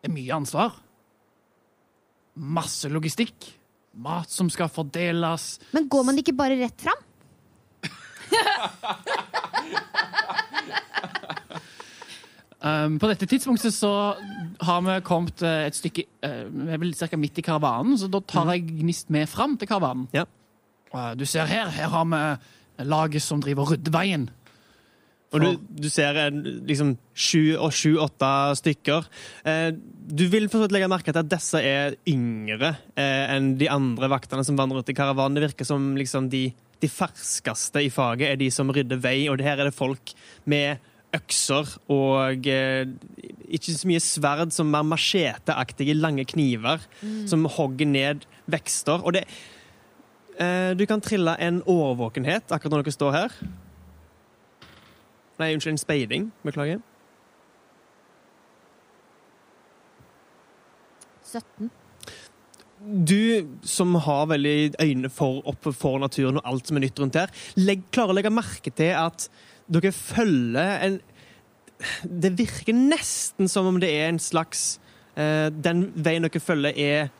Det 0.00 0.10
er 0.10 0.14
mye 0.14 0.36
ansvar. 0.36 0.76
Masse 2.36 2.88
logistikk. 2.92 3.52
Mat 3.96 4.30
som 4.32 4.48
skal 4.52 4.68
fordeles. 4.68 5.56
Men 5.72 5.88
går 5.88 6.04
man 6.04 6.20
ikke 6.20 6.36
bare 6.36 6.58
rett 6.60 6.84
fram? 6.84 7.00
Um, 12.66 12.96
på 12.98 13.08
dette 13.10 13.28
tidspunktet 13.28 13.74
så 13.76 13.90
har 14.64 14.80
vi 14.82 14.94
kommet 15.06 15.42
eh, 15.44 15.66
et 15.68 15.76
stykke 15.76 16.06
uh, 16.24 16.46
Vi 16.48 16.72
er 16.72 16.80
vel 16.80 16.94
ca. 16.96 17.18
midt 17.20 17.38
i 17.38 17.44
karavanen, 17.44 17.98
så 18.00 18.08
da 18.10 18.18
tar 18.24 18.48
jeg 18.54 18.64
Gnist 18.80 19.12
med 19.12 19.28
fram 19.30 19.58
til 19.60 19.68
karavanen. 19.70 20.08
Ja. 20.16 20.24
Uh, 20.90 21.12
du 21.14 21.26
ser 21.28 21.46
her, 21.46 21.68
her 21.70 21.92
har 21.92 22.08
vi 22.10 22.86
laget 22.88 23.22
som 23.22 23.42
driver 23.44 23.68
og 23.68 23.74
rydder 23.74 23.94
veien. 23.94 24.26
Og 25.34 25.42
du, 25.42 25.48
du 25.82 25.88
ser 25.90 26.16
en, 26.20 26.42
liksom 26.68 26.94
sju 27.16 27.56
og 27.58 27.72
sju-åtte 27.74 28.30
stykker. 28.60 29.08
Eh, 29.48 29.70
du 29.74 30.26
vil 30.30 30.46
for 30.52 30.70
legge 30.70 30.88
merke 30.90 31.10
til 31.10 31.22
at 31.24 31.30
disse 31.30 31.60
er 31.60 31.96
yngre 32.08 32.76
eh, 32.94 33.24
enn 33.34 33.56
de 33.58 33.70
andre 33.72 34.10
vaktene 34.12 34.44
som 34.46 34.58
vandrer 34.58 34.80
rundt 34.80 34.92
i 34.92 34.96
karavanen. 34.96 35.38
Det 35.38 35.48
virker 35.48 35.68
som 35.68 35.90
liksom 35.98 36.30
de, 36.32 36.44
de 36.82 36.90
ferskeste 36.90 37.82
i 37.82 37.90
faget 37.92 38.30
er 38.30 38.38
de 38.40 38.52
som 38.54 38.70
rydder 38.70 39.02
vei, 39.02 39.18
og 39.32 39.42
her 39.42 39.58
er 39.58 39.70
det 39.70 39.76
folk 39.76 40.14
med 40.46 40.84
økser 41.16 41.68
og 41.92 42.46
eh, 42.50 42.86
ikke 43.56 43.74
så 43.74 43.90
mye 43.90 44.02
sverd, 44.02 44.54
som 44.54 44.70
mer 44.70 44.86
macheteaktige 44.86 45.96
lange 45.98 46.26
kniver 46.28 46.82
som 47.30 47.46
hogger 47.56 47.88
ned 47.88 48.26
vekster. 48.50 49.02
Og 49.02 49.16
det 49.16 49.26
eh, 50.38 50.72
Du 50.78 50.86
kan 50.86 51.02
trille 51.02 51.36
en 51.42 51.62
årvåkenhet 51.66 52.50
akkurat 52.50 52.76
når 52.78 52.86
dere 52.86 52.98
står 52.98 53.16
her. 53.16 53.40
Nei, 55.40 55.52
unnskyld, 55.52 55.76
en 55.76 55.82
speiding. 55.82 56.30
Beklager. 56.46 56.80
17. 61.26 61.70
Du 63.06 63.58
som 63.66 63.94
har 64.04 64.28
veldig 64.30 64.76
øyne 64.82 65.10
for, 65.10 65.40
opp 65.48 65.68
for 65.74 65.98
naturen 66.00 66.38
og 66.38 66.48
alt 66.48 66.68
som 66.68 66.78
er 66.78 66.86
nytt 66.86 67.00
rundt 67.00 67.18
her, 67.18 67.32
legg, 67.58 67.86
klarer 67.90 68.14
å 68.14 68.16
legge 68.18 68.32
merke 68.32 68.70
til 68.70 68.92
at 68.96 69.28
dere 69.66 69.90
følger 69.90 70.84
en 70.86 70.98
Det 72.06 72.30
virker 72.38 72.76
nesten 72.76 73.50
som 73.50 73.66
om 73.68 73.80
det 73.82 73.90
er 73.90 74.06
en 74.08 74.20
slags 74.22 74.78
eh, 75.18 75.48
Den 75.50 75.88
veien 75.96 76.24
dere 76.24 76.40
følger, 76.40 76.76
er, 76.76 77.10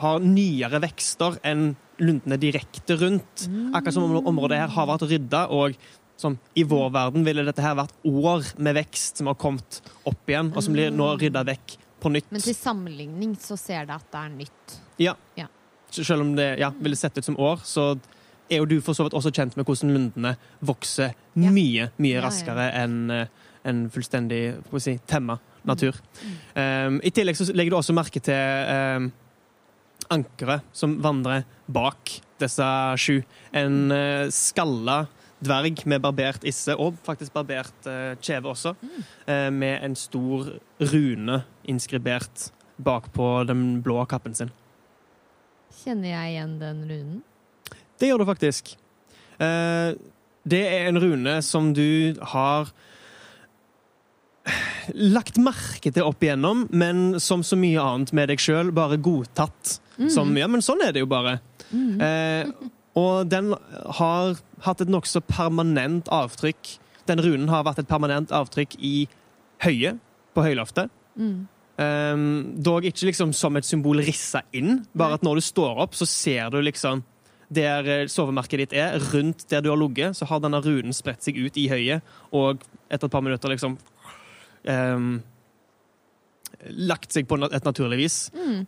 har 0.00 0.24
nyere 0.24 0.80
vekster 0.82 1.36
enn 1.46 1.74
lundene 2.02 2.38
direkte 2.40 2.96
rundt. 2.98 3.44
Akkurat 3.76 3.94
som 3.94 4.08
om 4.08 4.26
området 4.26 4.58
her 4.58 4.72
har 4.74 4.88
vært 4.88 5.04
rydda, 5.06 5.44
og 5.54 5.76
Som 6.20 6.36
I 6.54 6.64
vår 6.68 6.90
verden 6.94 7.24
ville 7.26 7.44
dette 7.46 7.64
her 7.64 7.74
vært 7.78 7.94
år 8.06 8.52
med 8.62 8.76
vekst 8.78 9.18
som 9.18 9.30
har 9.30 9.38
kommet 9.40 9.80
opp 10.08 10.30
igjen, 10.30 10.52
og 10.54 10.62
som 10.62 10.76
blir 10.76 10.92
nå 10.94 11.08
rydda 11.18 11.42
vekk 11.48 11.76
på 12.02 12.12
nytt. 12.12 12.30
Men 12.34 12.42
til 12.44 12.56
sammenligning 12.56 13.36
så 13.40 13.56
ser 13.58 13.86
det 13.88 13.96
at 13.96 14.08
det 14.12 14.20
er 14.20 14.34
nytt. 14.36 14.76
Ja. 15.02 15.16
Ja. 15.38 15.48
Selv 15.92 16.24
om 16.24 16.34
det 16.36 16.54
ja, 16.60 16.72
ville 16.80 16.96
sett 16.96 17.18
ut 17.18 17.26
som 17.26 17.38
år, 17.40 17.62
så 17.68 17.92
er 18.52 18.60
jo 18.60 18.68
du 18.68 18.76
for 18.84 18.96
så 18.96 19.06
vidt 19.06 19.16
også 19.16 19.32
kjent 19.34 19.56
med 19.56 19.66
hvordan 19.66 19.94
lundene 19.94 20.36
vokser 20.60 21.14
Ja. 21.34 21.50
mye, 21.50 21.88
mye 21.96 22.20
raskere 22.20 22.68
enn 22.82 23.10
eh, 23.10 23.26
en 23.64 23.88
fullstendig 23.90 24.58
si, 24.82 24.96
temma 25.06 25.38
natur. 25.62 25.96
Mm. 26.22 26.36
Um, 26.58 27.00
I 27.06 27.12
tillegg 27.14 27.38
så 27.38 27.46
legger 27.54 27.70
du 27.70 27.78
også 27.78 27.94
merke 27.94 28.18
til 28.18 28.34
um, 28.34 29.06
ankeret 30.10 30.66
som 30.76 30.96
vandrer 31.02 31.44
bak 31.70 32.16
disse 32.42 32.68
sju. 32.98 33.20
En 33.54 33.94
uh, 33.94 34.26
skalla 34.34 35.04
dverg 35.42 35.82
med 35.90 36.02
barbert 36.04 36.44
isse, 36.48 36.74
og 36.78 36.98
faktisk 37.06 37.34
barbert 37.34 37.88
uh, 37.88 38.14
kjeve 38.22 38.52
også, 38.52 38.74
eh, 39.26 39.48
med 39.50 39.82
en 39.82 39.96
stor 39.98 40.52
rune 40.92 41.42
inskribert 41.68 42.50
bakpå 42.82 43.44
den 43.48 43.82
blå 43.82 44.04
kappen 44.10 44.34
sin. 44.38 44.52
Kjenner 45.82 46.12
jeg 46.12 46.34
igjen 46.34 46.56
den 46.60 46.82
runen? 46.88 47.20
Det 47.98 48.10
gjør 48.10 48.22
du 48.22 48.28
faktisk. 48.28 48.74
Uh, 49.40 49.98
det 50.48 50.62
er 50.66 50.88
en 50.88 51.00
rune 51.02 51.36
som 51.46 51.70
du 51.74 52.18
har 52.34 52.72
lagt 54.98 55.38
merke 55.38 55.92
til 55.92 56.06
opp 56.06 56.22
igjennom, 56.24 56.66
men 56.74 57.20
som 57.22 57.44
så 57.46 57.58
mye 57.58 57.82
annet 57.82 58.12
med 58.16 58.32
deg 58.32 58.42
sjøl, 58.42 58.72
bare 58.74 58.98
godtatt. 58.98 59.78
Som 60.10 60.32
Ja, 60.38 60.48
men 60.50 60.64
sånn 60.64 60.82
er 60.82 60.94
det 60.94 61.04
jo 61.04 61.10
bare. 61.10 61.36
Eh, 61.72 62.48
og 62.98 63.28
den 63.30 63.54
har 63.98 64.36
hatt 64.66 64.82
et 64.84 64.90
nokså 64.92 65.22
permanent 65.24 66.10
avtrykk. 66.12 66.74
Den 67.08 67.22
runen 67.24 67.48
har 67.50 67.64
vært 67.66 67.82
et 67.82 67.90
permanent 67.90 68.32
avtrykk 68.34 68.76
i 68.78 68.96
høyet, 69.64 70.00
på 70.32 70.44
høyloftet. 70.44 70.92
Mm. 71.20 71.46
Um, 71.76 72.28
dog 72.64 72.86
ikke 72.88 73.08
liksom 73.08 73.32
som 73.36 73.56
et 73.56 73.68
symbol 73.68 74.00
rissa 74.04 74.42
inn, 74.56 74.82
bare 74.96 75.18
at 75.18 75.24
når 75.26 75.40
du 75.40 75.44
står 75.44 75.80
opp, 75.84 75.96
så 75.96 76.08
ser 76.08 76.52
du 76.52 76.60
liksom 76.62 77.02
der 77.52 77.88
eh, 77.88 78.06
sovemerket 78.08 78.62
ditt 78.62 78.74
er, 78.80 78.96
rundt 79.12 79.44
der 79.50 79.60
du 79.60 79.68
har 79.68 79.76
ligget, 79.76 80.16
så 80.16 80.24
har 80.28 80.40
denne 80.40 80.60
runen 80.64 80.94
spredt 80.96 81.24
seg 81.24 81.36
ut 81.36 81.58
i 81.60 81.66
høyet, 81.68 82.00
og 82.32 82.64
etter 82.88 83.08
et 83.08 83.12
par 83.12 83.24
minutter 83.24 83.52
liksom 83.52 83.76
um, 84.64 85.10
lagt 86.88 87.12
seg 87.12 87.28
på 87.28 87.36
et 87.44 87.68
naturlig 87.68 87.98
vis. 88.00 88.16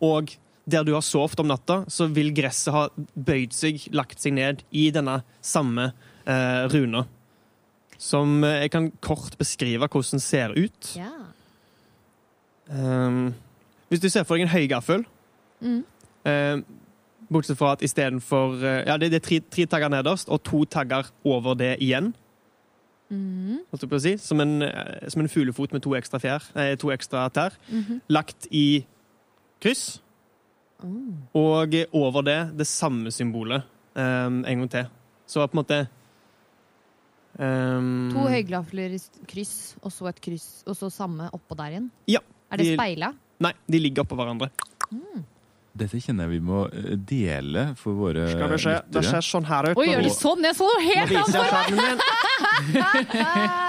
Og 0.05 0.35
der 0.65 0.83
du 0.83 0.93
har 0.95 1.03
sovet 1.05 1.39
om 1.39 1.47
natta, 1.47 1.83
så 1.91 2.07
vil 2.09 2.31
gresset 2.35 2.73
ha 2.73 2.87
bøyd 3.13 3.53
seg, 3.53 3.83
lagt 3.93 4.21
seg 4.23 4.33
ned 4.37 4.63
i 4.73 4.87
denne 4.93 5.19
samme 5.45 5.91
eh, 6.25 6.65
runa. 6.73 7.05
Som 8.01 8.43
eh, 8.43 8.63
jeg 8.65 8.71
kan 8.73 8.89
kort 9.05 9.37
beskrive 9.39 9.87
hvordan 9.87 10.21
ser 10.23 10.55
ut. 10.57 10.91
Ja. 10.97 11.11
Um, 12.65 13.35
hvis 13.91 14.01
du 14.01 14.09
ser 14.09 14.25
for 14.25 14.37
deg 14.39 14.47
en 14.47 14.55
høygaffel 14.55 15.05
Mm. 15.61 15.83
um, 16.27 16.61
Bortsett 17.31 17.57
fra 17.57 17.71
at 17.73 17.81
istedenfor 17.85 18.57
uh, 18.59 18.81
Ja, 18.85 18.97
det, 18.99 19.07
det 19.13 19.21
er 19.21 19.23
tre, 19.23 19.37
tre 19.53 19.65
tagger 19.69 19.89
nederst 19.89 20.27
og 20.29 20.41
to 20.43 20.65
tagger 20.65 21.07
over 21.23 21.55
det 21.57 21.77
igjen. 21.81 22.11
Mm. 23.09 23.61
Si. 24.01 24.17
Som 24.17 24.41
en, 24.41 24.61
eh, 24.61 25.07
som 25.09 25.21
en 25.21 25.29
fuglefot 25.29 25.73
med 25.73 25.81
to 25.85 25.93
ekstra, 25.95 26.19
fjær, 26.19 26.43
eh, 26.57 26.75
to 26.75 26.91
ekstra 26.93 27.29
tær. 27.33 27.55
Mhm. 27.69 28.01
Lagt 28.09 28.47
i 28.51 28.85
kryss. 29.61 30.01
Mm. 30.85 31.25
Og 31.41 31.75
over 31.97 32.25
det 32.25 32.39
det 32.59 32.67
samme 32.69 33.11
symbolet 33.13 33.65
um, 33.97 34.43
en 34.45 34.63
gang 34.63 34.71
til. 34.71 34.89
Så 35.25 35.41
på 35.49 35.57
en 35.57 35.61
måte 35.63 35.79
um, 37.39 38.11
To 38.13 38.27
høygafler 38.29 38.95
i 38.95 39.01
kryss, 39.29 39.75
og 39.81 39.93
så 39.93 40.09
et 40.11 40.21
kryss, 40.23 40.49
og 40.69 40.77
så 40.77 40.91
samme 40.93 41.29
oppå 41.33 41.57
der 41.57 41.75
igjen? 41.77 41.89
Ja. 42.11 42.21
Er 42.51 42.61
det 42.61 42.69
de- 42.71 42.75
speila? 42.77 43.13
Nei, 43.43 43.51
de 43.67 43.81
ligger 43.81 44.05
oppå 44.05 44.15
hverandre. 44.15 44.51
Dette 45.75 45.99
kjenner 45.99 46.29
jeg 46.29 46.37
vi 46.37 46.45
må 46.45 46.61
eh, 46.71 46.93
dele 46.95 47.65
for 47.75 47.97
våre 47.99 48.29
Skal 48.31 48.51
vi 48.53 48.59
se. 48.63 48.75
Det 48.95 49.01
ser 49.03 49.25
sånn 49.27 49.47
her 49.49 49.73
ut. 49.73 49.81
Oi, 49.81 49.89
gjør 49.89 50.05
det 50.07 50.13
sånn? 50.15 50.45
Jeg 50.47 50.55
så 50.55 50.69
noe 50.69 50.83
helt 50.87 51.11
annet! 51.43 51.99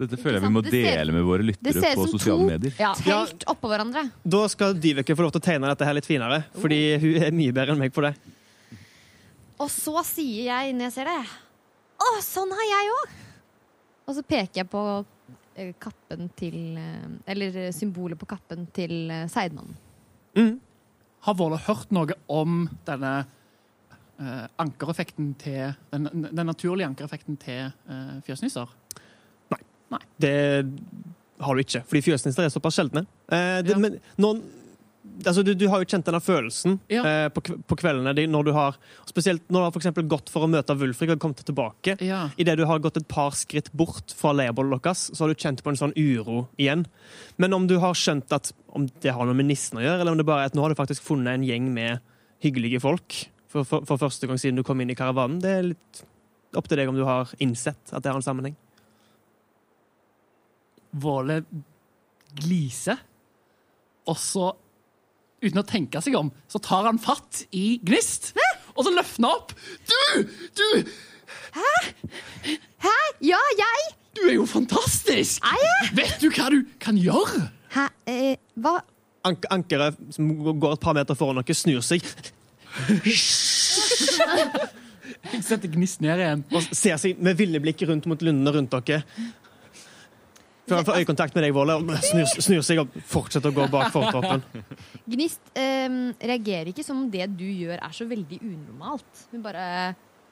Dette 0.00 0.18
føler 0.18 0.40
jeg 0.40 0.42
vi 0.42 0.50
må 0.50 0.60
Det 0.64 0.72
ser- 0.74 0.96
dele 0.98 1.12
med 1.14 1.22
våre 1.22 1.38
det 1.44 1.48
lyttere 1.52 1.72
ser 1.80 1.92
ut 1.92 1.98
på 2.00 2.06
som 2.08 2.18
sosiale 2.18 2.38
to- 2.40 2.46
medier. 2.50 2.72
Ja. 2.80 2.92
Helt 3.06 3.44
oppå 3.46 3.68
hverandre. 3.70 4.10
Da 4.26 4.40
skal 4.50 4.74
Dyveke 4.74 5.14
få 5.14 5.22
lov 5.22 5.32
til 5.36 5.40
å 5.40 5.44
tegne 5.44 5.68
dette 5.70 5.86
her 5.86 5.94
litt 5.94 6.06
finere, 6.08 6.40
fordi 6.58 6.80
hun 6.98 7.22
er 7.22 7.30
mye 7.30 7.52
bedre 7.54 7.72
enn 7.76 7.78
meg 7.78 7.92
på 7.94 8.02
det. 8.02 8.14
Og 9.60 9.68
så 9.70 10.02
sier 10.04 10.48
jeg 10.50 10.74
når 10.74 10.88
jeg 10.90 10.92
ser 10.96 11.04
det 11.04 11.20
Å, 12.04 12.08
sånn 12.26 12.50
har 12.50 12.66
jeg 12.66 12.90
òg! 12.96 13.12
Og 14.08 14.16
så 14.16 14.22
peker 14.26 14.60
jeg 14.64 14.68
på 14.68 14.82
eh, 15.56 15.70
kappen 15.80 16.26
til 16.36 16.76
eh, 16.76 17.06
Eller 17.30 17.70
symbolet 17.72 18.18
på 18.18 18.26
kappen 18.26 18.66
til 18.74 19.08
eh, 19.14 19.28
Seidmannen. 19.30 19.76
Mm. 20.36 20.58
Har 21.24 21.34
Våle 21.38 21.56
hørt 21.56 21.92
noe 21.94 22.12
om 22.28 22.68
denne 22.84 23.12
eh, 24.18 24.46
ankereffekten 24.58 25.30
til 25.38 25.70
den, 25.94 26.10
den 26.34 26.46
naturlige 26.50 26.90
ankereffekten 26.90 27.38
til 27.40 27.70
uh, 27.88 28.18
fjøsnisser? 28.26 28.66
Det 30.20 30.34
har 31.44 31.54
du 31.54 31.60
ikke, 31.64 31.82
fordi 31.86 32.04
fjøsnisser 32.06 32.44
er 32.46 32.52
såpass 32.54 32.76
sjeldne. 32.78 33.06
Eh, 33.28 33.62
det, 33.62 33.74
Ja. 33.74 33.78
men, 33.78 33.98
når, 34.18 34.38
altså, 35.26 35.42
du, 35.44 35.52
du 35.54 35.66
har 35.68 35.82
jo 35.82 35.88
kjent 35.90 36.06
denne 36.06 36.20
følelsen 36.22 36.78
Ja. 36.88 37.02
eh, 37.04 37.28
på, 37.28 37.42
på 37.68 37.76
kveldene 37.76 38.14
de- 38.16 38.26
når 38.30 38.44
du 38.46 38.52
har 38.56 38.76
Spesielt 39.10 39.42
når 39.50 39.58
du 39.58 39.64
har 39.64 39.70
for 39.74 39.80
eksempel 39.82 40.06
gått 40.08 40.30
for 40.32 40.46
å 40.46 40.48
møte 40.50 40.74
Wulfrik 40.78 41.10
og 41.12 41.18
kommet 41.20 41.42
tilbake. 41.44 41.96
Ja. 42.02 42.30
Idet 42.38 42.56
du 42.58 42.64
har 42.66 42.78
gått 42.82 42.96
et 42.96 43.06
par 43.08 43.30
skritt 43.38 43.68
bort 43.76 44.10
fra 44.16 44.32
leirbålet 44.32 44.82
deres, 44.82 45.10
så 45.14 45.20
har 45.26 45.28
du 45.34 45.34
kjent 45.38 45.62
på 45.62 45.70
en 45.70 45.76
sånn 45.78 45.92
uro 45.96 46.48
igjen. 46.58 46.86
Men 47.38 47.52
om 47.54 47.66
du 47.70 47.76
har 47.78 47.94
skjønt 47.94 48.32
at 48.32 48.52
om 48.74 48.88
det 49.02 49.12
har 49.14 49.24
noe 49.26 49.34
med 49.38 49.46
nissen 49.46 49.78
å 49.78 49.82
gjøre, 49.84 50.00
eller 50.00 50.12
om 50.12 50.18
det 50.18 50.26
bare 50.26 50.42
er 50.42 50.46
at 50.50 50.54
nå 50.58 50.62
har 50.62 50.70
du 50.70 50.74
faktisk 50.80 51.02
funnet 51.02 51.34
en 51.34 51.44
gjeng 51.46 51.68
med 51.74 52.00
hyggelige 52.42 52.80
folk 52.82 53.28
for, 53.48 53.62
for, 53.64 53.84
for 53.86 53.98
første 53.98 54.26
gang 54.26 54.38
siden 54.40 54.56
du 54.56 54.64
kom 54.66 54.80
inn 54.82 54.90
i 54.90 54.96
karavanen, 54.98 55.38
det 55.40 55.50
er 55.50 55.62
litt 55.74 56.02
opp 56.58 56.66
til 56.68 56.78
deg 56.78 56.88
om 56.90 56.96
du 56.98 57.04
har 57.06 57.30
innsett 57.42 57.92
at 57.92 58.02
det 58.02 58.10
har 58.10 58.18
en 58.18 58.22
sammenheng. 58.26 58.56
Våle 61.02 61.40
gliser, 62.38 62.98
og 64.10 64.18
så, 64.20 64.50
uten 65.44 65.60
å 65.62 65.66
tenke 65.66 66.00
seg 66.04 66.16
om, 66.18 66.30
så 66.50 66.60
tar 66.62 66.86
han 66.88 66.98
fatt 67.02 67.44
i 67.56 67.78
Gnist. 67.86 68.32
Og 68.74 68.84
så 68.86 68.92
løfter 68.94 69.22
han 69.22 69.30
opp. 69.30 69.52
Du! 69.86 70.24
Du! 70.58 70.66
Hæ? 71.54 71.72
Hæ? 72.84 72.94
Ja, 73.24 73.38
jeg! 73.58 73.84
Du 74.14 74.22
er 74.28 74.34
jo 74.36 74.46
fantastisk! 74.50 75.42
Er 75.46 75.58
jeg? 75.62 75.92
Vet 75.98 76.16
du 76.22 76.28
hva 76.34 76.48
du 76.52 76.60
kan 76.82 76.98
gjøre? 76.98 77.48
Hæ? 77.74 77.86
Eh, 78.10 78.34
hva? 78.58 78.76
An 79.24 79.38
ankeret 79.54 79.96
som 80.14 80.28
går 80.60 80.76
et 80.76 80.82
par 80.84 80.94
meter 80.98 81.16
foran 81.16 81.40
dere, 81.40 81.56
snur 81.56 81.80
seg 81.86 82.02
Jeg 85.32 85.40
setter 85.46 85.70
Gnist 85.72 86.02
ned 86.04 86.20
igjen. 86.20 86.42
og 86.52 86.66
ser 86.74 86.98
seg 87.00 87.20
med 87.22 87.38
ville 87.38 87.60
blikk 87.62 87.82
rundt 87.88 88.06
mot 88.10 88.20
lundene 88.24 88.52
rundt 88.54 88.74
dere. 88.74 89.02
Før 90.64 90.80
han 90.80 90.86
får 90.88 91.02
øyekontakt 91.02 91.34
med 91.36 91.44
deg, 91.44 91.52
Våle, 91.56 91.74
og 91.76 91.90
snur, 92.06 92.30
snur 92.40 92.62
seg 92.64 92.80
og 92.80 92.94
fortsetter 93.08 93.52
å 93.52 93.56
gå 93.56 93.66
bak 93.72 93.90
fortroppen. 93.92 94.44
Gnist 95.12 95.52
eh, 95.60 96.00
reagerer 96.24 96.70
ikke 96.72 96.84
som 96.86 97.02
om 97.02 97.10
det 97.12 97.26
du 97.36 97.44
gjør 97.44 97.76
er 97.76 97.94
så 97.96 98.06
veldig 98.08 98.40
unormalt. 98.40 99.24
Hun 99.34 99.44
bare 99.44 99.66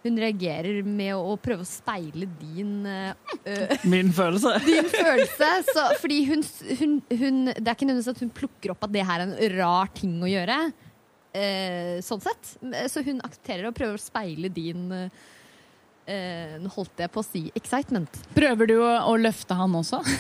hun 0.02 0.16
reagerer 0.18 0.80
med 0.82 1.12
å, 1.14 1.36
prøve 1.38 1.62
å 1.62 1.68
speile 1.68 2.26
din 2.40 2.80
øh, 2.88 3.74
Min 3.92 4.10
følelse. 4.14 4.56
din 4.66 4.88
følelse. 4.90 5.50
Så, 5.68 5.84
fordi 6.02 6.16
hun, 6.26 6.42
hun, 6.80 6.96
hun 7.12 7.36
Det 7.52 7.62
er 7.62 7.76
ikke 7.76 7.86
nødvendigvis 7.86 8.10
at 8.16 8.24
hun 8.24 8.32
plukker 8.34 8.74
opp 8.74 8.88
at 8.88 8.94
det 8.96 9.04
her 9.06 9.22
er 9.22 9.28
en 9.28 9.54
rar 9.60 9.92
ting 9.94 10.16
å 10.18 10.30
gjøre. 10.30 10.56
eh, 11.38 12.00
sånn 12.02 12.24
sett. 12.24 12.56
Så 12.90 13.04
hun 13.06 13.22
aksepterer 13.22 13.68
å 13.70 13.76
prøve 13.76 13.94
å 14.00 14.02
speile 14.02 14.50
din 14.52 14.88
eh, 16.06 16.58
Nå 16.62 16.70
holdt 16.74 17.02
jeg 17.02 17.10
på 17.12 17.22
å 17.22 17.26
si 17.26 17.44
excitement. 17.58 18.20
Prøver 18.36 18.70
du 18.70 18.76
å, 18.80 18.92
å 19.10 19.16
løfte 19.20 19.56
han 19.58 19.74
også? 19.78 20.02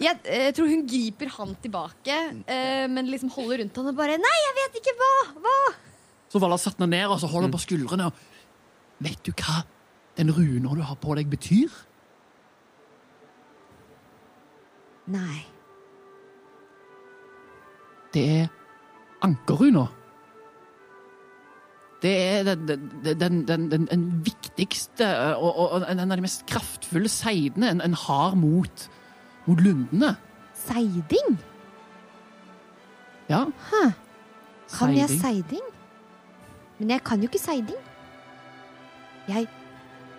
Jeg, 0.00 0.16
eh, 0.24 0.46
jeg 0.48 0.54
tror 0.56 0.70
hun 0.70 0.86
griper 0.88 1.28
han 1.34 1.50
tilbake, 1.60 2.14
eh, 2.48 2.86
men 2.88 3.10
liksom 3.12 3.28
holder 3.34 3.60
rundt 3.60 3.76
han 3.76 3.90
og 3.90 3.98
bare 3.98 4.14
Nei, 4.16 4.38
jeg 4.46 4.54
vet 4.56 4.78
ikke 4.80 4.94
hva! 4.96 5.10
Hva? 5.44 5.56
Så 6.32 6.40
Valla 6.40 6.56
satt 6.56 6.78
henne 6.80 6.94
ned 6.94 7.12
og 7.12 7.20
så 7.20 7.28
holder 7.28 7.52
på 7.52 7.60
skuldrene. 7.60 8.06
og 8.08 9.04
Vet 9.04 9.20
du 9.26 9.34
hva 9.34 9.58
den 10.16 10.32
runa 10.32 10.72
du 10.78 10.80
har 10.86 10.96
på 11.00 11.16
deg, 11.18 11.28
betyr? 11.28 11.68
Nei. 15.10 15.42
Det 18.14 18.24
er 18.40 18.48
ankerruna. 19.26 19.84
Det 22.02 22.12
er 22.16 22.54
den, 22.54 22.68
den, 23.04 23.48
den, 23.48 23.86
den, 23.86 24.04
viktigste 24.24 25.08
og, 25.36 25.58
og, 25.58 25.84
en 25.84 26.00
av 26.00 26.16
de 26.16 26.24
mest 26.24 26.46
kraftfulle 26.48 27.10
seidene 27.12 27.68
en, 27.70 27.82
en 27.84 27.96
har 28.06 28.34
mot, 28.40 28.86
mot 29.46 29.60
lundene. 29.60 30.14
Seiding? 30.56 31.36
Ja. 33.28 33.44
Kan 34.72 34.96
jeg 34.96 35.08
Seiding. 35.08 35.20
seiding? 35.20 35.68
Men 36.78 36.90
jeg 36.90 37.04
kan 37.04 37.20
jo 37.20 37.28
ikke 37.28 37.38
seiding. 37.38 37.84
Jeg 39.28 39.48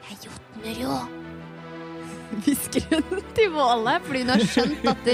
Jeg 0.10 0.18
jotner 0.26 0.82
jo. 0.82 1.21
Hvisker 2.46 2.86
hun 2.92 3.24
til 3.38 3.52
Våle, 3.56 3.98
fordi 4.06 4.24
hun 4.24 4.34
har 4.34 4.46
skjønt 4.46 4.88
at 4.92 5.10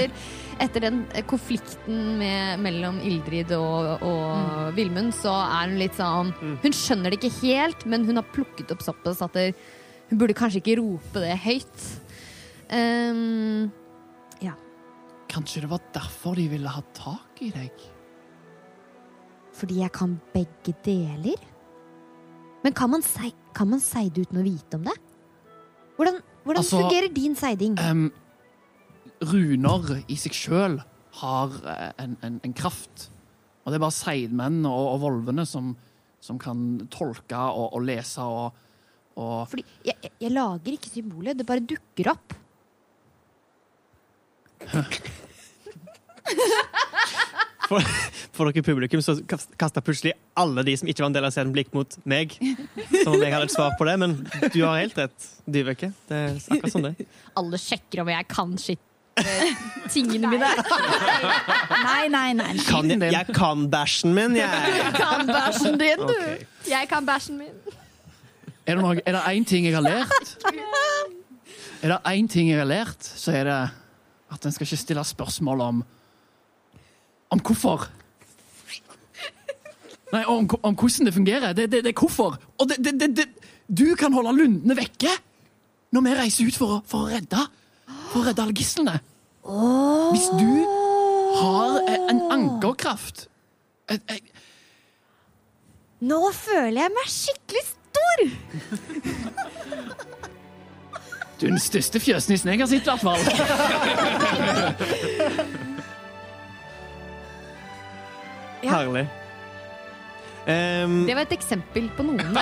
etter 0.58 0.82
den 0.82 1.02
konflikten 1.30 2.16
med, 2.18 2.62
mellom 2.64 2.98
Ildrid 3.06 3.52
og, 3.54 4.02
og 4.02 4.72
Vilmund, 4.74 5.12
så 5.14 5.34
er 5.44 5.70
hun 5.70 5.78
litt 5.78 5.94
sånn 5.98 6.32
Hun 6.64 6.74
skjønner 6.74 7.14
det 7.14 7.20
ikke 7.20 7.44
helt, 7.44 7.84
men 7.86 8.06
hun 8.08 8.18
har 8.18 8.26
plukket 8.34 8.74
opp 8.74 8.82
såpass 8.82 9.22
at 9.26 9.38
det, 9.38 9.52
hun 10.10 10.18
burde 10.18 10.34
kanskje 10.38 10.62
ikke 10.62 10.80
rope 10.80 11.22
det 11.22 11.36
høyt. 11.44 11.84
Ehm, 12.74 13.68
Kanskje 15.28 15.60
det 15.60 15.68
var 15.68 15.82
derfor 15.92 16.38
de 16.38 16.46
ville 16.48 16.70
ha 16.72 16.80
tak 16.96 17.42
i 17.44 17.50
deg? 17.52 17.88
fordi 19.58 19.80
jeg 19.82 19.90
kan 19.94 20.12
begge 20.34 20.74
deler? 20.86 21.38
Men 22.62 22.74
kan 22.74 22.90
man, 22.90 23.02
si, 23.02 23.32
kan 23.54 23.70
man 23.70 23.82
seide 23.82 24.22
uten 24.22 24.40
å 24.40 24.44
vite 24.46 24.78
om 24.78 24.86
det? 24.86 24.94
Hvordan, 25.98 26.20
hvordan 26.48 26.62
Altså, 26.64 26.80
fungerer 26.80 27.12
din 27.14 27.34
seiding? 27.38 27.76
Um, 27.84 28.08
runer 29.28 29.92
i 30.08 30.16
seg 30.18 30.32
sjøl 30.36 30.78
har 31.20 31.54
eh, 31.74 31.92
en, 32.04 32.16
en, 32.24 32.40
en 32.46 32.54
kraft. 32.56 33.08
Og 33.64 33.72
det 33.72 33.78
er 33.78 33.84
bare 33.84 33.96
seidmenn 33.98 34.62
og, 34.68 34.84
og 34.94 35.00
volvene 35.02 35.44
som, 35.48 35.74
som 36.24 36.38
kan 36.40 36.64
tolke 36.94 37.36
og, 37.36 37.72
og 37.76 37.82
lese 37.84 38.22
og, 38.24 38.52
og 39.18 39.48
Fordi 39.50 39.64
jeg, 39.84 39.96
jeg- 40.06 40.14
jeg 40.22 40.30
lager 40.36 40.72
ikke 40.78 40.92
symbolet, 40.94 41.36
det 41.40 41.46
bare 41.48 41.60
dukker 41.68 42.12
opp. 42.14 42.36
For, 47.68 47.84
for 48.32 48.48
dere 48.48 48.64
publikum 48.64 49.02
så 49.04 49.12
kasta 49.60 49.82
plutselig 49.84 50.14
alle 50.40 50.62
de 50.64 50.72
som 50.80 50.88
ikke 50.88 51.02
var 51.04 51.10
en 51.10 51.16
del 51.18 51.26
av 51.28 51.32
scenen, 51.34 51.52
blikk 51.52 51.74
mot 51.76 51.96
meg. 52.08 52.32
Som 53.02 53.12
om 53.18 53.20
jeg 53.20 53.32
hadde 53.34 53.44
et 53.50 53.52
svar 53.52 53.74
på 53.76 53.84
det, 53.88 53.96
men 54.00 54.14
du 54.54 54.62
har 54.64 54.78
helt 54.80 54.96
rett, 54.96 55.26
Dyveke. 55.44 55.90
Det 56.08 56.20
er 56.30 56.38
akkurat 56.38 56.72
sånn 56.74 56.86
det. 56.88 57.08
Alle 57.36 57.60
sjekker 57.60 58.00
om 58.04 58.12
jeg 58.12 58.28
kan 58.32 58.54
shit. 58.62 58.80
eh, 59.20 59.50
Tingene 59.92 60.30
mine. 60.30 60.48
Nei, 60.48 62.06
nei, 62.08 62.32
nei. 62.38 62.52
nei. 62.54 62.64
Kan 62.68 62.88
jeg, 62.92 63.02
jeg 63.12 63.34
kan 63.36 63.66
bæsjen 63.72 64.16
min, 64.16 64.36
jeg. 64.38 64.94
kan 64.96 65.26
bæsjen 65.28 65.76
din, 65.80 66.04
du. 66.06 66.14
Okay. 66.14 66.48
Jeg 66.70 66.88
kan 66.92 67.08
bæsjen 67.08 67.36
min. 67.42 67.52
Er 68.68 68.76
det, 68.76 68.80
noe, 68.84 68.96
er 69.04 69.16
det 69.16 69.22
én 69.34 69.44
ting 69.48 69.64
jeg 69.68 69.76
har 69.76 69.84
lært? 69.84 70.34
Er 71.82 71.92
det 71.94 72.00
én 72.14 72.28
ting 72.30 72.48
jeg 72.50 72.58
har 72.60 72.68
lært, 72.68 73.00
så 73.04 73.32
er 73.32 73.44
det 73.48 73.60
at 74.34 74.44
en 74.44 74.52
skal 74.56 74.66
ikke 74.68 74.80
stille 74.86 75.04
spørsmål 75.08 75.62
om 75.68 75.84
om 77.30 77.40
hvorfor. 77.44 77.88
Nei, 80.12 80.24
om, 80.24 80.48
om 80.62 80.74
hvordan 80.74 81.06
det 81.06 81.14
fungerer. 81.14 81.52
Det, 81.52 81.68
det, 81.72 81.84
det 81.84 81.92
er 81.92 82.00
hvorfor. 82.00 82.38
Og 82.58 82.68
det, 82.68 83.28
du 83.68 83.94
kan 84.00 84.12
holde 84.16 84.32
lundene 84.36 84.76
vekke 84.76 85.10
når 85.92 86.00
vi 86.04 86.14
reiser 86.16 86.48
ut 86.48 86.56
for 86.56 86.68
å, 86.78 86.80
for 86.88 86.98
å 87.06 87.08
redde 87.12 87.40
For 88.10 88.20
å 88.20 88.24
redde 88.26 88.42
alle 88.44 88.56
gislene. 88.56 88.96
Hvis 90.12 90.28
du 90.36 90.52
har 91.38 91.78
en 92.10 92.20
ankerkraft 92.34 93.28
et, 93.88 94.02
et, 94.12 94.22
Nå 96.04 96.20
føler 96.36 96.82
jeg 96.82 96.92
meg 96.96 97.06
skikkelig 97.12 97.64
stor! 97.70 98.18
Du 101.38 101.46
er 101.46 101.52
den 101.54 101.62
største 101.62 102.00
fjøsnissen 102.02 102.50
jeg 102.50 102.58
har 102.60 102.68
sett, 102.70 102.82
i 102.82 102.90
hvert 102.90 103.04
fall. 103.06 103.22
Ja. 108.62 108.78
Herlig. 108.78 109.06
Um, 110.48 111.02
Det 111.06 111.14
var 111.14 111.26
et 111.26 111.34
eksempel 111.36 111.90
på 111.96 112.06
noen. 112.06 112.32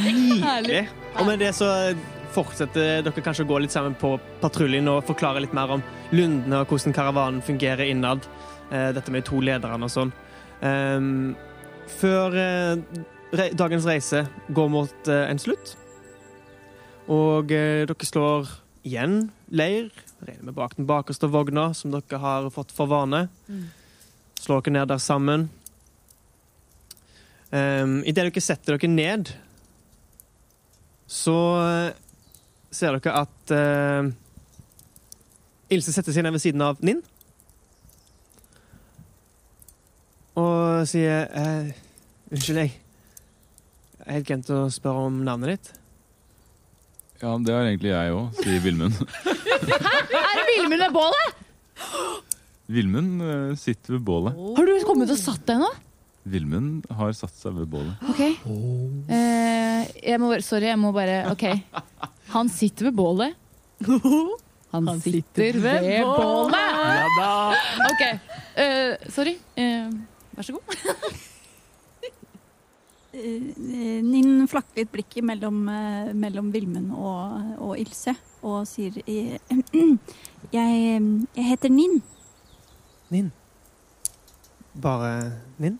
Nydelig. 0.00 0.86
Og 1.18 1.26
med 1.26 1.42
det 1.42 1.50
så 1.58 1.68
fortsetter 2.34 3.02
dere 3.04 3.24
kanskje 3.24 3.44
å 3.44 3.50
gå 3.50 3.58
litt 3.64 3.74
sammen 3.74 3.96
på 3.98 4.14
patruljen 4.40 4.88
og 4.90 5.02
forklare 5.08 5.42
litt 5.42 5.54
mer 5.56 5.74
om 5.76 5.82
lundene 6.14 6.62
og 6.62 6.70
hvordan 6.70 6.94
karavanen 6.96 7.42
fungerer 7.44 7.90
innad. 7.90 8.26
Eh, 8.70 8.90
dette 8.94 9.10
med 9.10 9.26
to 9.26 9.40
lederne 9.42 9.86
og 9.86 9.90
sånn. 9.92 10.12
Um, 10.62 11.34
før 11.98 12.36
eh, 12.38 13.02
re 13.34 13.48
dagens 13.56 13.86
reise 13.88 14.24
går 14.54 14.68
mot 14.70 15.08
uh, 15.10 15.24
en 15.24 15.40
slutt, 15.40 15.74
og 17.10 17.50
uh, 17.50 17.82
dere 17.88 18.06
slår 18.06 18.50
igjen 18.86 19.24
leir, 19.50 19.88
regner 20.26 20.48
med 20.50 20.54
bak 20.54 20.76
den 20.76 20.88
bakerste 20.88 21.28
vogna, 21.30 21.70
som 21.74 21.92
dere 21.94 22.20
har 22.20 22.50
fått 22.54 22.72
for 22.74 22.90
vane. 22.90 23.26
Slår 24.40 24.62
dere 24.64 24.74
ned 24.78 24.90
der 24.92 25.00
sammen. 25.02 25.48
Um, 27.50 28.00
Idet 28.06 28.28
dere 28.28 28.42
setter 28.42 28.78
dere 28.78 28.90
ned, 28.90 29.32
så 31.10 31.36
eh, 31.64 31.96
ser 32.70 32.94
dere 32.94 33.14
at 33.24 33.50
uh, 33.50 34.10
Ilse 35.74 35.94
setter 35.94 36.14
seg 36.14 36.22
ned 36.22 36.36
ved 36.36 36.42
siden 36.44 36.62
av 36.62 36.78
Ninn. 36.86 37.02
Og 40.38 40.86
sier 40.88 41.26
uh, 41.34 41.72
Unnskyld, 42.30 42.62
jeg 42.62 42.70
Jeg 43.98 44.06
har 44.06 44.16
helt 44.20 44.30
glemt 44.30 44.54
å 44.54 44.62
spørre 44.72 45.08
om 45.10 45.18
navnet 45.26 45.56
ditt. 45.56 45.79
Ja, 47.20 47.34
det 47.44 47.52
har 47.52 47.66
egentlig 47.68 47.90
jeg 47.92 48.12
òg, 48.16 48.38
sier 48.40 48.62
Vilmund. 48.64 48.96
Er 48.96 50.38
det 50.38 50.44
Vilmund 50.54 50.80
ved 50.80 50.94
bålet? 50.94 51.42
Vilmund 52.70 53.22
eh, 53.26 53.52
sitter 53.60 53.96
ved 53.98 54.04
bålet. 54.06 54.38
Har 54.56 54.68
du 54.70 54.72
kommet 54.88 55.10
og 55.12 55.18
satt 55.20 55.42
deg 55.50 55.60
nå? 55.60 55.68
Vilmund 56.30 56.84
har 56.96 57.12
satt 57.16 57.34
seg 57.36 57.56
ved 57.58 57.68
bålet. 57.72 58.00
Ok. 58.08 58.20
Eh, 58.24 59.84
jeg 60.04 60.20
må, 60.20 60.30
bare- 60.32 60.44
sorry, 60.46 60.68
jeg 60.70 60.78
må 60.80 60.92
bare 60.96 61.18
OK. 61.32 61.44
Han 62.34 62.48
sitter 62.52 62.88
ved 62.90 62.96
bålet. 63.00 63.36
Han, 64.70 64.86
sitter 65.02 65.56
ved 65.60 65.88
bålet! 66.06 66.54
Ja 66.54 67.08
da. 67.16 67.30
OK. 67.88 68.04
Eh, 68.60 69.08
sorry. 69.10 69.34
Eh, 69.58 69.90
vær 70.36 70.46
så 70.46 70.56
god. 70.56 70.78
Ninn 73.20 74.46
flakker 74.50 74.82
litt 74.82 74.92
blikket 74.92 75.24
mellom, 75.26 75.62
eh, 75.68 76.10
mellom 76.16 76.50
Vilmund 76.54 76.94
og, 76.96 77.54
og 77.60 77.78
Ilse 77.80 78.14
og 78.46 78.64
sier 78.68 78.96
eh, 79.04 79.36
jeg, 80.56 81.00
jeg 81.36 81.46
heter 81.50 81.72
Ninn. 81.72 82.00
Ninn. 83.10 83.30
Bare 84.80 85.32
Ninn? 85.60 85.78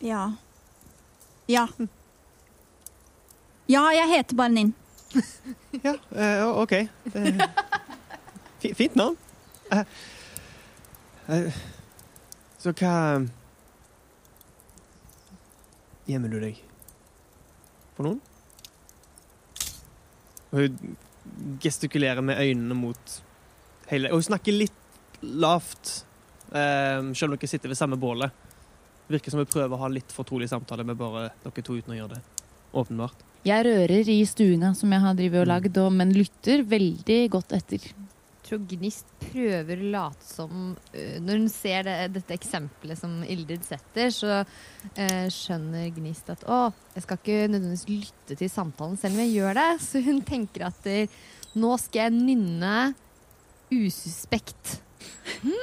Ja. 0.00 0.30
Ja. 1.50 1.66
Ja, 3.68 3.82
jeg 3.94 4.08
heter 4.16 4.36
bare 4.36 4.54
Ninn. 4.54 4.74
Ja, 5.84 5.94
uh, 5.94 6.58
OK. 6.60 6.72
Det, 8.60 8.74
fint 8.76 8.96
navn. 8.98 9.16
Uh, 9.70 11.46
så 12.58 12.72
hva 12.74 12.94
Gjemmer 16.10 16.32
du 16.32 16.40
deg 16.42 16.58
for 17.94 18.08
noen? 18.08 18.20
Og 20.50 20.64
hun 20.64 20.96
gestikulerer 21.62 22.24
med 22.24 22.40
øynene 22.42 22.74
mot 22.74 23.18
hele 23.90 24.10
Og 24.10 24.20
hun 24.20 24.30
snakker 24.32 24.56
litt 24.56 25.20
lavt, 25.20 26.04
eh, 26.50 27.02
selv 27.14 27.30
om 27.30 27.36
dere 27.36 27.50
sitter 27.50 27.70
ved 27.70 27.78
samme 27.78 27.98
bålet. 28.00 28.30
Virker 29.10 29.30
som 29.34 29.42
hun 29.42 29.50
prøver 29.50 29.74
å 29.76 29.82
ha 29.82 29.90
litt 29.92 30.14
fortrolig 30.14 30.48
samtale 30.48 30.86
med 30.86 30.96
bare 30.96 31.28
dere 31.44 31.64
to 31.66 31.76
uten 31.76 31.92
å 31.92 31.98
gjøre 31.98 32.14
det. 32.14 32.22
Åpenbart. 32.72 33.26
Jeg 33.44 33.64
rører 33.66 34.08
i 34.12 34.20
stuinga 34.28 34.74
som 34.78 34.92
jeg 34.92 35.02
har 35.02 35.16
drivet 35.18 35.42
og 35.42 35.50
lagd, 35.50 35.76
men 35.92 36.14
lytter 36.14 36.62
veldig 36.68 37.20
godt 37.34 37.52
etter. 37.58 37.90
Tror 38.50 38.64
Gnist 38.66 39.06
prøver 39.22 39.78
å 39.78 39.90
late 39.92 40.26
som 40.26 40.72
øh, 40.74 41.18
Når 41.22 41.36
hun 41.38 41.50
ser 41.52 41.84
det, 41.86 41.92
dette 42.16 42.34
eksempelet 42.34 42.98
som 42.98 43.20
Ildrid 43.22 43.62
setter, 43.62 44.10
så 44.10 44.40
øh, 44.42 45.28
skjønner 45.30 45.92
Gnist 45.94 46.32
at 46.34 46.42
å, 46.50 46.72
jeg 46.96 47.04
skal 47.04 47.20
ikke 47.20 47.44
nødvendigvis 47.52 47.86
lytte 47.86 48.34
til 48.40 48.50
samtalen 48.50 48.98
selv 48.98 49.14
om 49.14 49.22
jeg 49.22 49.36
gjør 49.36 49.54
det. 49.60 49.68
Så 49.84 50.02
hun 50.02 50.18
tenker 50.26 50.66
at 50.66 50.88
øh, 50.90 51.20
nå 51.62 51.70
skal 51.78 52.08
jeg 52.08 52.16
nynne 52.16 52.74
ususpekt. 53.70 54.80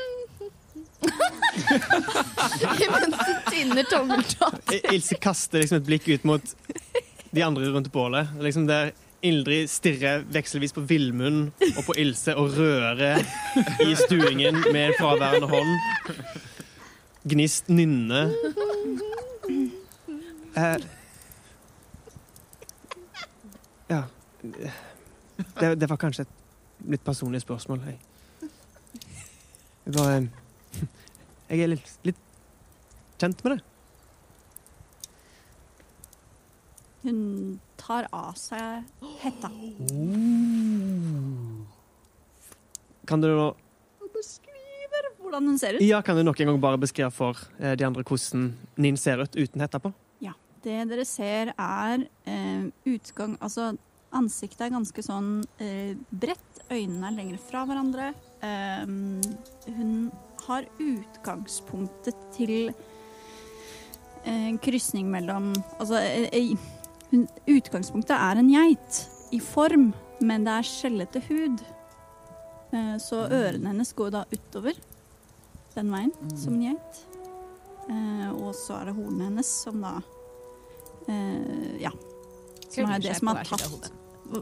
Mens 2.88 3.20
hun 3.20 3.42
tynner 3.50 3.84
tommeltott. 3.92 4.72
Ilse 4.94 5.20
kaster 5.20 5.60
liksom 5.60 5.82
et 5.82 5.90
blikk 5.90 6.08
ut 6.08 6.24
mot 6.32 6.56
de 7.36 7.44
andre 7.44 7.68
rundt 7.74 7.92
bålet. 7.92 8.32
Liksom 8.40 8.64
der 8.72 8.96
Ildrid 9.26 9.70
stirrer 9.70 10.26
vekselvis 10.30 10.76
på 10.76 10.84
Villmund 10.86 11.52
og 11.74 11.84
på 11.88 11.96
Ilse 11.98 12.36
og 12.38 12.54
rører 12.58 13.24
i 13.82 13.96
stuingen 13.98 14.60
med 14.74 14.94
fraværende 15.00 15.50
hånd. 15.50 15.72
Gnist 17.28 17.72
nynner. 17.74 18.34
Eh, 20.58 20.78
ja 23.90 24.04
det, 24.44 25.76
det 25.76 25.90
var 25.90 26.00
kanskje 26.02 26.26
et 26.26 26.90
litt 26.94 27.04
personlig 27.06 27.42
spørsmål. 27.44 27.82
Jeg 29.86 29.96
bare 29.96 30.28
Jeg 31.50 31.64
er 31.64 31.72
litt, 31.72 31.92
litt 32.06 32.22
kjent 33.22 33.44
med 33.46 33.58
det. 33.58 33.77
Hun 37.04 37.60
tar 37.78 38.08
av 38.12 38.34
seg 38.40 38.84
hetta. 39.22 39.50
Kan 43.08 43.22
du, 43.24 43.28
nå- 43.32 43.56
beskriver 44.14 45.12
hvordan 45.22 45.48
hun 45.52 45.60
ser 45.62 45.78
ut. 45.78 45.82
ja, 45.86 46.02
kan 46.04 46.18
du 46.18 46.24
nok 46.28 46.40
en 46.44 46.48
gang 46.52 46.60
bare 46.64 46.80
beskrive 46.82 47.12
for 47.14 47.38
eh, 47.60 47.76
de 47.80 47.86
andre 47.88 48.04
hvordan 48.08 48.50
Nin 48.82 48.98
ser 49.00 49.22
ut 49.24 49.36
uten 49.38 49.62
hetta 49.64 49.80
på? 49.84 49.94
Ja. 50.24 50.34
Det 50.64 50.82
dere 50.90 51.06
ser 51.08 51.54
er 51.54 52.08
eh, 52.28 52.66
utgang 52.90 53.38
Altså, 53.40 53.70
ansiktet 54.18 54.66
er 54.68 54.74
ganske 54.74 55.04
sånn 55.06 55.44
eh, 55.62 55.94
bredt. 56.12 56.44
Øynene 56.68 57.08
er 57.08 57.16
lenger 57.16 57.38
fra 57.40 57.62
hverandre. 57.70 58.10
Eh, 58.44 58.84
hun 59.78 59.94
har 60.48 60.66
utgangspunktet 60.84 62.18
til 62.36 62.72
eh, 64.26 64.48
en 64.50 64.58
krysning 64.64 65.08
mellom 65.14 65.54
Altså, 65.78 66.02
eh, 66.02 66.28
eh, 66.34 66.58
hun, 67.12 67.28
utgangspunktet 67.48 68.16
er 68.16 68.42
en 68.42 68.52
geit 68.52 69.02
i 69.36 69.40
form, 69.44 69.92
men 70.24 70.46
det 70.48 70.54
er 70.54 70.68
skjellete 70.68 71.22
hud. 71.28 71.64
Eh, 72.76 72.96
så 73.02 73.24
ørene 73.28 73.72
hennes 73.72 73.94
går 73.96 74.14
da 74.16 74.24
utover 74.32 74.80
den 75.76 75.92
veien, 75.94 76.14
som 76.36 76.58
en 76.58 76.66
geit. 76.70 77.04
Eh, 77.88 78.30
og 78.36 78.52
så 78.58 78.82
er 78.82 78.90
det 78.90 78.98
hornene 78.98 79.30
hennes 79.30 79.52
som 79.64 79.80
da 79.84 79.98
eh, 81.08 81.78
Ja. 81.84 81.94
Som 82.68 82.92
er 82.92 83.00
det 83.00 83.16
som 83.16 83.32
har 83.32 83.48
tatt. 83.48 83.92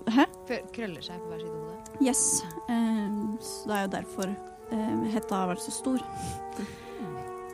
Hæ? 0.10 0.26
Krøller 0.74 1.04
seg 1.06 1.20
på 1.22 1.30
hver 1.30 1.44
side 1.44 1.52
av 1.52 1.60
hodet. 1.62 2.00
Yes. 2.02 2.24
Så 3.46 3.70
det 3.70 3.76
er 3.76 3.84
jo 3.84 3.92
derfor 3.94 4.32
eh, 4.32 5.04
hetta 5.14 5.44
har 5.44 5.52
vært 5.54 5.62
så 5.62 5.76
stor. 5.76 6.02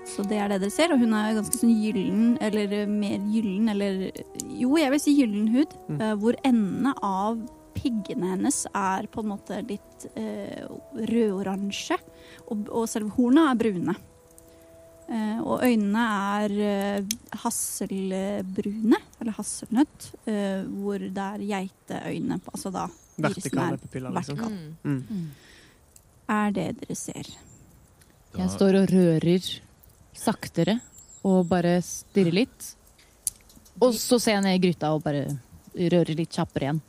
Så 0.05 0.23
det 0.27 0.37
er 0.41 0.49
det 0.51 0.59
dere 0.63 0.71
ser, 0.73 0.91
og 0.91 0.99
hun 0.99 1.13
er 1.13 1.35
ganske 1.37 1.55
sånn 1.61 1.71
gyllen, 1.77 2.37
eller 2.41 2.73
eh, 2.81 2.87
mer 2.89 3.19
gyllen, 3.31 3.69
eller 3.71 4.11
Jo, 4.59 4.75
jeg 4.77 4.91
vil 4.91 4.99
si 4.99 5.13
gyllen 5.17 5.47
hud, 5.53 5.73
Mm. 5.89 6.01
eh, 6.01 6.13
hvor 6.19 6.35
endene 6.43 6.93
av 7.03 7.37
piggene 7.73 8.33
hennes 8.33 8.65
er 8.75 9.07
på 9.07 9.21
en 9.23 9.29
måte 9.31 9.61
litt 9.67 10.05
eh, 10.15 10.65
rødoransje, 10.93 11.97
og, 12.51 12.67
og 12.69 12.87
selve 12.89 13.13
horna 13.15 13.51
er 13.51 13.55
brune. 13.61 13.95
Eh, 15.11 15.39
og 15.43 15.63
øynene 15.63 16.03
er 16.41 16.57
eh, 16.65 17.15
hasselbrune, 17.43 18.99
eller 19.21 19.35
hasselnøtt, 19.37 20.11
eh, 20.27 20.63
hvor 20.67 20.99
det 20.99 21.25
er 21.29 21.45
geiteøyne, 21.47 22.41
altså 22.51 22.71
da 22.73 22.87
Vertikale 23.21 23.73
er 23.75 23.81
pupiller, 23.81 24.11
liksom. 24.15 24.37
vertikal. 24.37 24.59
Mm. 24.83 25.03
Mm. 25.09 25.25
Er 26.31 26.51
det 26.55 26.67
dere 26.81 26.95
ser. 26.95 27.27
Da, 28.31 28.39
Jeg 28.39 28.49
står 28.53 28.77
og 28.81 28.89
rører 28.93 29.49
saktere 30.17 30.79
og 31.27 31.45
bare 31.49 31.77
stirre 31.85 32.33
litt. 32.33 32.71
Og 33.81 33.95
så 33.97 34.19
ser 34.21 34.37
jeg 34.37 34.45
ned 34.45 34.57
i 34.57 34.63
gryta 34.67 34.91
og 34.95 35.03
bare 35.05 35.25
rører 35.73 36.17
litt 36.17 36.33
kjappere 36.35 36.67
igjen. 36.67 36.81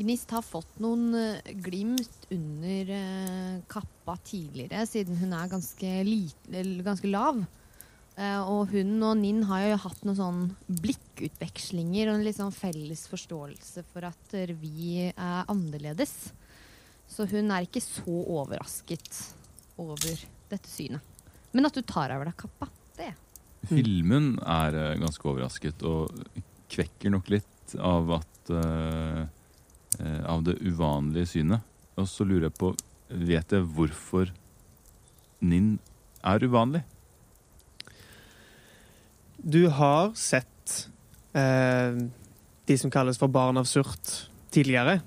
Gnist 0.00 0.30
har 0.32 0.44
fått 0.46 0.78
noen 0.80 1.10
eh, 1.18 1.54
glimt 1.60 2.28
under 2.32 2.92
eh, 2.94 3.56
kappa 3.68 4.14
tidligere, 4.24 4.84
siden 4.88 5.18
hun 5.18 5.34
er 5.36 5.50
ganske, 5.50 5.90
lite, 6.06 6.62
ganske 6.86 7.10
lav. 7.10 7.40
Eh, 8.14 8.38
og 8.38 8.70
hun 8.72 8.94
og 9.02 9.18
Ninn 9.18 9.42
har 9.50 9.66
jo 9.66 9.80
hatt 9.84 10.06
noen 10.06 10.20
sånn 10.20 10.40
blikkutvekslinger 10.80 12.08
og 12.08 12.16
en 12.18 12.24
litt 12.26 12.38
sånn 12.38 12.54
felles 12.54 13.04
forståelse 13.10 13.84
for 13.90 14.06
at 14.08 14.36
vi 14.62 15.10
er 15.10 15.50
annerledes. 15.50 16.14
Så 17.10 17.26
hun 17.28 17.50
er 17.50 17.66
ikke 17.66 17.82
så 17.82 18.22
overrasket 18.38 19.24
over 19.80 20.26
dette 20.52 20.70
synet. 20.70 21.09
Men 21.52 21.66
at 21.66 21.74
du 21.74 21.82
tar 21.82 22.12
av 22.14 22.24
deg 22.26 22.36
kappa, 22.38 22.68
det 22.98 23.10
Filmen 23.68 24.34
er 24.46 24.76
eh, 24.78 24.98
ganske 25.00 25.26
overrasket 25.28 25.82
og 25.88 26.14
kvekker 26.70 27.12
nok 27.12 27.28
litt 27.32 27.74
av 27.76 28.08
at 28.16 28.52
uh, 28.54 29.26
eh, 30.00 30.22
Av 30.26 30.42
det 30.46 30.56
uvanlige 30.64 31.28
synet. 31.36 31.66
Og 32.00 32.08
så 32.08 32.26
lurer 32.26 32.48
jeg 32.48 32.56
på 32.58 32.72
Vet 33.10 33.52
jeg 33.52 33.66
hvorfor 33.74 34.30
Ninn 35.42 35.78
er 36.26 36.44
uvanlig? 36.46 36.82
Du 39.40 39.64
har 39.72 40.10
sett 40.18 40.74
eh, 41.32 41.96
de 42.68 42.76
som 42.78 42.92
kalles 42.92 43.18
for 43.18 43.32
barn 43.32 43.58
av 43.58 43.66
surt 43.66 44.28
tidligere. 44.52 45.00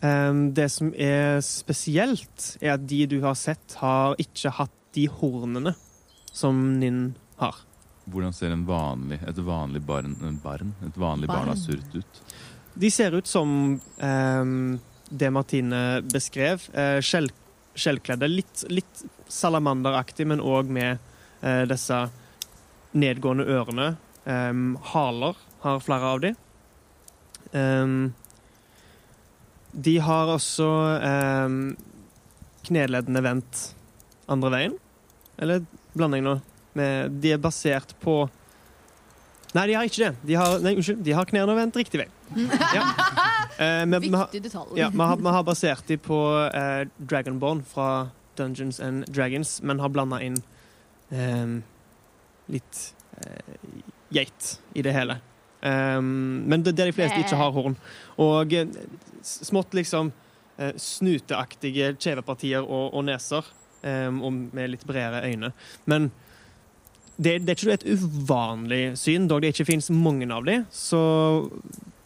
Det 0.00 0.66
som 0.72 0.90
er 1.00 1.38
spesielt, 1.44 2.46
er 2.64 2.74
at 2.74 2.82
de 2.88 3.04
du 3.08 3.18
har 3.22 3.36
sett, 3.38 3.76
har 3.80 4.16
ikke 4.20 4.52
hatt 4.56 4.72
de 4.96 5.04
hornene 5.20 5.74
som 6.34 6.64
Ninn 6.80 7.14
har. 7.38 7.62
Hvordan 8.10 8.34
ser 8.36 8.52
en 8.52 8.66
vanlig, 8.68 9.20
et 9.24 9.38
vanlig 9.40 9.80
barn, 9.86 10.16
en 10.26 10.36
barn, 10.42 10.74
et 10.84 10.98
vanlig 11.00 11.30
barn 11.30 11.52
av 11.54 11.56
surt 11.56 11.94
ut? 11.94 12.20
De 12.74 12.90
ser 12.90 13.14
ut 13.14 13.26
som 13.26 13.48
eh, 14.02 14.44
det 15.08 15.30
Martine 15.30 16.02
beskrev. 16.12 16.66
Eh, 16.74 16.98
skjell, 17.00 17.30
skjellkledde. 17.74 18.28
Litt, 18.28 18.64
litt 18.68 19.04
salamanderaktig, 19.30 20.26
men 20.28 20.42
òg 20.42 20.68
med 20.74 20.98
eh, 21.40 21.62
disse 21.70 22.02
nedgående 22.92 23.46
ørene. 23.54 23.94
Eh, 24.26 24.52
haler 24.90 25.40
har 25.64 25.80
flere 25.86 26.12
av 26.16 26.24
de. 26.26 26.34
Eh, 27.54 27.94
de 29.86 29.94
har 30.08 30.34
også 30.34 30.68
eh, 30.98 31.56
kneleddene 32.68 33.24
vendt 33.24 33.64
andre 34.30 34.52
veien. 34.58 34.76
Eller 35.38 35.64
blander 35.94 36.20
jeg 36.20 36.26
nå? 36.26 36.38
Med, 36.74 37.20
de 37.22 37.34
er 37.36 37.42
basert 37.42 37.94
på 38.02 38.24
Nei, 39.54 39.68
de 39.70 39.76
har 39.78 39.86
ikke 39.86 40.00
det. 40.02 40.14
De 40.26 40.34
har, 40.34 40.56
nei, 40.64 40.72
unnskyld, 40.74 41.04
de 41.06 41.12
har 41.14 41.28
knærne 41.30 41.54
vendt 41.54 41.76
riktig 41.78 42.00
vei. 42.00 42.08
Ja. 42.74 42.88
Eh, 43.54 43.84
men 43.90 44.00
Viktig 44.02 44.40
detalj. 44.42 44.72
ja, 44.80 44.88
vi 44.90 45.06
har, 45.06 45.20
vi 45.20 45.34
har 45.36 45.44
basert 45.46 45.86
dem 45.86 46.00
på 46.02 46.18
eh, 46.48 46.88
Dragonborn 46.98 47.60
fra 47.70 48.08
Dungeons 48.34 48.80
and 48.82 49.06
Dragons, 49.14 49.60
men 49.62 49.78
har 49.78 49.92
blanda 49.94 50.18
inn 50.26 50.40
eh, 51.14 51.54
litt 52.50 52.80
eh, 53.22 53.54
geit 54.10 54.56
i 54.74 54.82
det 54.82 54.96
hele. 54.96 55.20
Um, 55.64 56.44
men 56.50 56.60
det, 56.60 56.74
det 56.76 56.84
er 56.84 56.90
de 56.90 56.96
fleste 56.98 57.22
ikke 57.22 57.38
har 57.40 57.54
horn. 57.54 57.78
Og 58.20 58.52
eh, 58.52 58.74
smått 59.24 59.72
liksom 59.76 60.10
eh, 60.58 60.74
snuteaktige 60.76 61.94
kjevepartier 61.96 62.66
og, 62.66 62.90
og 62.92 63.06
neser, 63.06 63.48
og 63.84 64.32
med 64.56 64.70
litt 64.72 64.86
bredere 64.88 65.24
øyne. 65.28 65.52
Men 65.90 66.10
det, 67.16 67.40
det 67.46 67.54
er 67.54 67.58
ikke 67.58 67.78
et 67.78 67.88
uvanlig 67.94 68.82
syn, 68.98 69.28
dog 69.30 69.42
det 69.42 69.52
ikke 69.54 69.68
finnes 69.68 69.90
mange 69.94 70.26
av 70.34 70.46
de, 70.48 70.60
så 70.74 71.00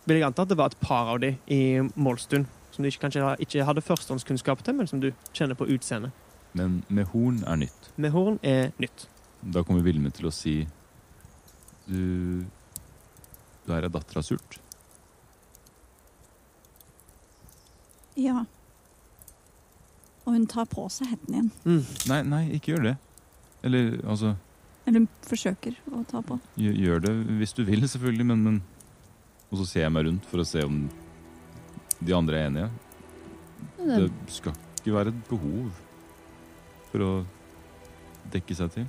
vil 0.09 0.21
jeg 0.21 0.29
anta 0.29 0.45
at 0.45 0.53
det 0.53 0.59
var 0.59 0.73
et 0.73 0.81
par 0.81 1.15
av 1.15 1.21
de 1.23 1.35
i 1.53 1.81
Målstund 1.97 2.49
som 2.73 2.85
du 2.85 2.89
ikke, 2.89 3.01
kanskje 3.09 3.35
ikke 3.43 3.65
hadde 3.67 3.83
førstehåndskunnskap 3.83 4.63
til, 4.65 4.77
men 4.79 4.87
som 4.87 5.01
du 5.03 5.11
kjenner 5.35 5.59
på 5.59 5.67
utseendet. 5.67 6.13
Men 6.57 6.83
med 6.89 7.09
horn 7.13 7.41
er 7.47 7.59
nytt. 7.65 7.89
Med 7.97 8.13
horn 8.15 8.39
er 8.47 8.71
nytt. 8.79 9.09
Da 9.43 9.65
kommer 9.67 9.83
Vilme 9.87 10.11
til 10.11 10.27
å 10.27 10.35
si 10.35 10.55
Du 11.87 12.45
Du 13.67 13.75
er 13.75 13.85
ei 13.85 13.91
datter 13.93 14.19
av 14.19 14.25
surt. 14.25 14.59
Ja. 18.19 18.47
Og 20.29 20.35
hun 20.35 20.45
tar 20.51 20.67
på 20.69 20.85
seg 20.93 21.09
hetten 21.15 21.35
igjen. 21.39 21.51
Mm. 21.65 21.85
Nei, 22.11 22.19
nei, 22.29 22.43
ikke 22.59 22.75
gjør 22.75 22.83
det. 22.91 22.97
Eller 23.65 23.95
altså 24.05 24.35
Eller 24.85 25.01
hun 25.01 25.09
forsøker 25.25 25.79
å 25.89 26.03
ta 26.09 26.21
på. 26.25 26.37
gjør, 26.61 27.01
det 27.07 27.15
hvis 27.41 27.57
du 27.57 27.63
vil, 27.65 27.89
selvfølgelig, 27.89 28.27
men, 28.29 28.45
men 28.45 28.59
Og 29.49 29.63
så 29.63 29.65
ser 29.71 29.87
jeg 29.87 29.95
meg 29.95 30.05
rundt 30.05 30.29
for 30.29 30.45
å 30.45 30.47
se 30.47 30.61
om 30.67 30.83
de 31.99 32.15
andre 32.15 32.37
er 32.39 32.51
enige. 32.51 32.69
Det 33.79 34.11
skal 34.37 34.53
ikke 34.77 34.95
være 34.95 35.15
et 35.15 35.25
behov 35.31 35.73
for 36.91 37.05
å 37.07 37.11
dekke 38.33 38.55
seg 38.59 38.71
til. 38.77 38.87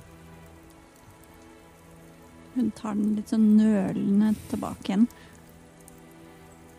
Hun 2.54 2.70
tar 2.76 2.98
den 2.98 3.16
litt 3.16 3.32
sånn 3.32 3.48
nølende 3.56 4.34
tilbake 4.50 4.92
igjen. 4.92 5.08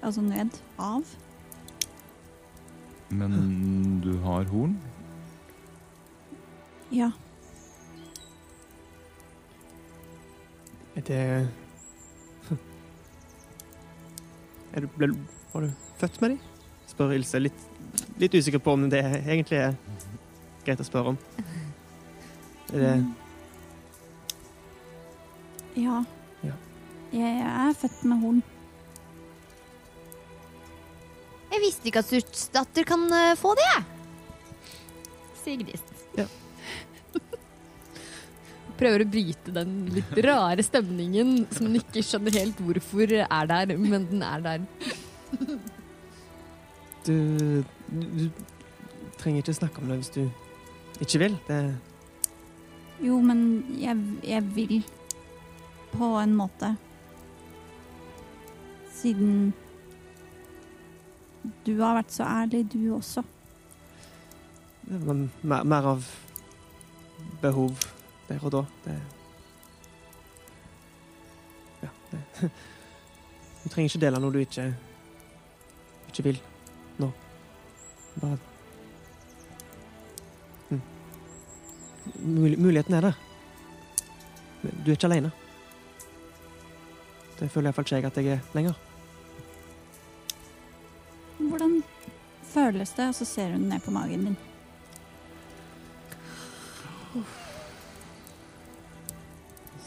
Altså 0.05 0.23
ned. 0.25 0.53
Av. 0.77 1.07
Men 3.11 3.99
du 4.03 4.13
har 4.23 4.43
horn? 4.51 4.77
Ja. 6.91 7.11
Er 10.95 11.01
det 11.07 11.19
er 14.71 14.83
du, 14.83 14.87
ble, 14.95 15.11
Var 15.51 15.61
du 15.65 15.71
født 15.99 16.21
med 16.21 16.29
de? 16.33 16.37
Spør 16.91 17.13
Ilse. 17.15 17.39
Litt, 17.39 17.59
litt 18.19 18.35
usikker 18.35 18.59
på 18.63 18.75
om 18.75 18.89
det 18.91 19.01
egentlig 19.03 19.59
er 19.59 19.75
greit 20.65 20.83
å 20.83 20.87
spørre 20.87 21.13
om. 21.13 21.19
Er 22.71 22.79
det 22.79 22.95
Ja. 25.79 26.01
Ja. 26.43 26.55
Jeg 27.15 27.43
er 27.43 27.73
født 27.79 28.03
med 28.07 28.23
horn. 28.23 28.41
Jeg 31.61 31.67
visste 31.67 31.91
ikke 31.91 32.01
at 32.01 32.07
Surtsdatter 32.09 32.85
kan 32.89 33.03
eh, 33.13 33.35
få 33.37 33.51
det, 33.53 33.61
jeg. 33.69 33.83
Sier 35.43 35.61
prøver 38.81 39.03
å 39.03 39.11
bryte 39.13 39.53
den 39.53 39.75
litt 39.93 40.15
rare 40.25 40.63
stemningen 40.65 41.45
som 41.53 41.69
hun 41.69 41.77
ikke 41.77 42.01
skjønner 42.01 42.33
helt 42.39 42.57
hvorfor 42.65 43.13
er 43.13 43.45
der, 43.53 43.75
men 43.77 44.09
den 44.09 44.25
er 44.25 44.41
der. 44.41 44.57
Du, 47.05 47.61
du 47.93 48.25
trenger 49.21 49.37
ikke 49.43 49.59
snakke 49.61 49.77
om 49.83 49.85
det 49.93 50.01
hvis 50.01 50.13
du 50.17 50.25
ikke 51.05 51.21
vil. 51.27 51.37
Det, 51.45 51.61
Jo, 53.05 53.21
men 53.21 53.61
jeg, 53.77 54.01
jeg 54.25 54.41
vil 54.57 54.81
på 55.93 56.09
en 56.25 56.33
måte. 56.41 56.73
Siden 58.97 59.53
du 61.65 61.73
har 61.79 61.95
vært 61.97 62.13
så 62.13 62.25
ærlig, 62.27 62.65
du 62.73 62.93
også. 62.95 63.23
mer, 65.41 65.63
mer 65.63 65.87
av 65.95 66.05
behov 67.41 67.77
der 68.27 68.45
og 68.45 68.51
da. 68.51 68.65
Det 68.85 68.99
Ja. 71.81 71.89
Det. 72.11 72.51
Du 73.63 73.69
trenger 73.69 73.89
ikke 73.91 74.01
dele 74.01 74.19
noe 74.19 74.33
du 74.33 74.39
ikke 74.41 74.63
ikke 76.07 76.23
vil 76.23 76.39
nå. 76.97 77.11
Bare 78.21 78.37
hm. 80.69 80.81
Mul 82.25 82.57
Muligheten 82.57 82.93
er 82.93 83.01
der. 83.01 83.19
Du 84.61 84.89
er 84.91 84.97
ikke 84.97 85.07
alene. 85.07 85.31
Det 87.39 87.51
føler 87.51 87.69
iallfall 87.69 87.85
ikke 87.85 87.95
jeg 87.95 88.05
at 88.05 88.17
jeg 88.17 88.33
er 88.33 88.57
lenger. 88.57 88.90
Føles 92.71 92.93
det? 92.95 93.07
Og 93.11 93.15
så 93.15 93.25
ser 93.25 93.51
hun 93.51 93.67
ned 93.69 93.83
på 93.83 93.91
magen 93.91 94.25
din. 94.31 94.37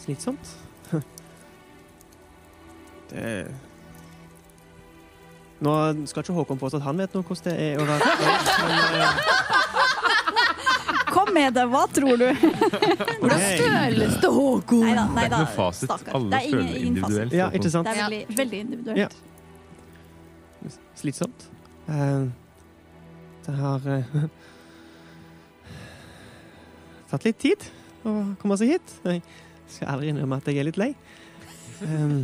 Slitsomt. 0.05 0.57
Det 3.11 3.47
Nå 5.65 5.73
skal 6.11 6.21
ikke 6.25 6.35
Håkon 6.35 6.59
påstå 6.61 6.77
at 6.81 6.85
han 6.85 6.99
vet 6.99 7.13
noe 7.15 7.25
hvordan 7.25 7.45
det 7.47 7.55
er 7.63 7.79
å 7.81 7.85
være 7.89 8.05
men, 8.69 9.21
Kom 11.15 11.31
med 11.33 11.55
det, 11.55 11.63
hva 11.71 11.85
tror 11.95 12.19
du? 12.21 12.27
Hvordan 13.23 13.41
føles 13.63 14.17
det, 14.19 14.31
Håkon? 14.35 14.83
Neida, 14.83 15.05
Det 15.07 15.07
er 15.07 15.15
neida, 15.15 15.25
ikke 15.25 15.39
noe 15.39 15.53
fasit. 15.55 15.87
stakkar. 15.87 16.13
Alle 16.19 16.29
Det 16.29 16.37
er 16.37 16.43
ingen- 16.49 16.59
føler 16.59 16.87
individuelt. 16.89 17.33
Ja, 17.39 17.47
ikke 17.55 17.71
sant? 17.71 17.87
Det 17.87 17.93
er 17.95 17.99
veldig, 18.03 18.37
veldig 18.41 18.59
individuelt. 18.65 18.99
Ja. 18.99 19.09
Slitsomt. 20.99 21.47
Eh, 21.87 22.27
det 23.47 23.55
har 23.59 23.81
uh, 23.87 24.05
tatt 27.11 27.25
litt 27.27 27.41
tid 27.43 27.61
å 28.05 28.37
komme 28.41 28.57
seg 28.61 28.69
hit. 28.75 28.89
Jeg 29.05 29.23
skal 29.69 29.89
aldri 29.95 30.09
innrømme 30.13 30.37
at 30.41 30.49
jeg 30.51 30.59
er 30.61 30.69
litt 30.69 30.81
lei. 30.81 30.93
Um, 31.85 32.21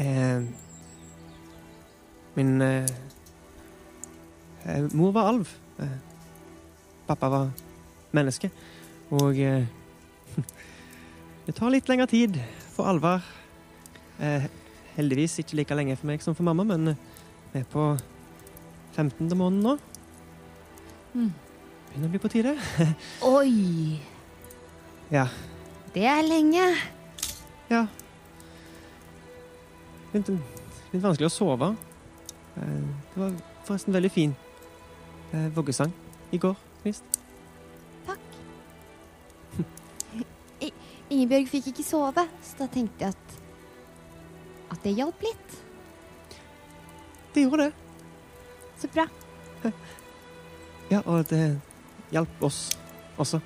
uh, 0.00 0.40
min 2.36 2.62
eh, 2.62 2.86
mor 4.94 5.12
var 5.12 5.28
alv. 5.32 5.48
Pappa 7.08 7.28
var 7.32 7.46
menneske. 8.14 8.50
Og 9.10 9.34
det 11.46 11.54
tar 11.58 11.70
litt 11.74 11.88
lengre 11.90 12.06
tid 12.08 12.38
for 12.76 12.84
alver. 12.88 13.20
Eh, 14.20 14.42
heldigvis 14.96 15.38
ikke 15.40 15.56
like 15.56 15.76
lenge 15.76 15.96
for 15.96 16.10
meg 16.10 16.20
som 16.20 16.34
for 16.36 16.44
mamma, 16.44 16.64
men 16.68 16.92
vi 17.52 17.62
er 17.62 17.68
på 17.72 17.84
15. 18.96 19.28
måneden 19.38 19.62
nå. 19.64 19.76
Mm. 21.14 21.30
Begynner 21.90 22.06
å 22.08 22.10
bli 22.12 22.20
på 22.22 22.30
tide. 22.32 22.52
Oi! 23.26 24.00
Ja. 25.10 25.26
Det 25.94 26.04
er 26.06 26.22
lenge. 26.22 26.66
Ja. 27.70 27.84
Litt, 30.14 30.28
litt 30.92 31.02
vanskelig 31.02 31.26
å 31.30 31.34
sove. 31.34 31.72
Eh, 32.58 32.84
Det 33.14 33.18
var 33.22 33.34
forresten 33.66 33.94
veldig 33.94 34.10
fin 34.14 34.34
eh, 35.32 35.48
voggesang 35.54 35.92
i 36.34 36.38
går. 36.42 36.54
Visst. 36.84 37.04
Ingebjørg 41.10 41.48
fikk 41.50 41.72
ikke 41.72 41.82
sove, 41.86 42.22
så 42.46 42.62
da 42.62 42.66
tenkte 42.70 43.06
jeg 43.08 43.14
at 43.16 43.38
at 44.70 44.84
det 44.86 44.92
hjalp 44.94 45.18
litt. 45.26 45.54
Det 47.34 47.42
gjorde 47.42 47.64
det. 47.66 47.89
Så 48.80 48.88
bra. 48.94 49.04
Ja, 50.90 51.02
og 51.04 51.28
det 51.30 51.60
hjalp 52.10 52.42
oss 52.42 52.70
også. 53.20 53.40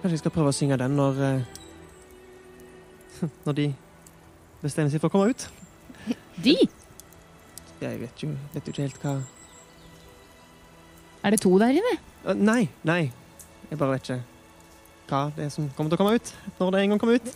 Kanskje 0.00 0.16
jeg 0.16 0.22
skal 0.22 0.34
prøve 0.34 0.50
å 0.50 0.56
synge 0.56 0.78
den 0.80 0.96
når 0.96 1.20
eh, 1.26 1.42
Når 3.46 3.56
de 3.58 3.66
bestemmer 4.62 4.92
seg 4.92 5.00
for 5.02 5.08
å 5.10 5.14
komme 5.14 5.30
ut. 5.32 5.46
De? 6.40 6.56
Jeg 7.80 8.00
vet 8.00 8.24
jo, 8.24 8.32
vet 8.54 8.66
jo 8.66 8.74
ikke 8.74 8.84
helt 8.84 9.00
hva 9.04 9.14
Er 11.24 11.32
det 11.32 11.40
to 11.44 11.52
der 11.60 11.76
inne? 11.76 11.94
Nei, 12.36 12.62
nei. 12.84 13.02
Jeg 13.70 13.78
bare 13.80 13.94
vet 13.94 14.08
ikke 14.08 14.20
hva 15.10 15.22
det 15.36 15.46
er 15.46 15.52
som 15.52 15.68
kommer 15.76 15.90
til 15.92 15.98
å 15.98 16.02
komme 16.02 16.18
ut. 16.18 16.34
Når 16.58 16.74
det 16.74 16.82
en 16.82 16.92
gang 16.94 17.00
kommer 17.02 17.20
ut. 17.20 17.28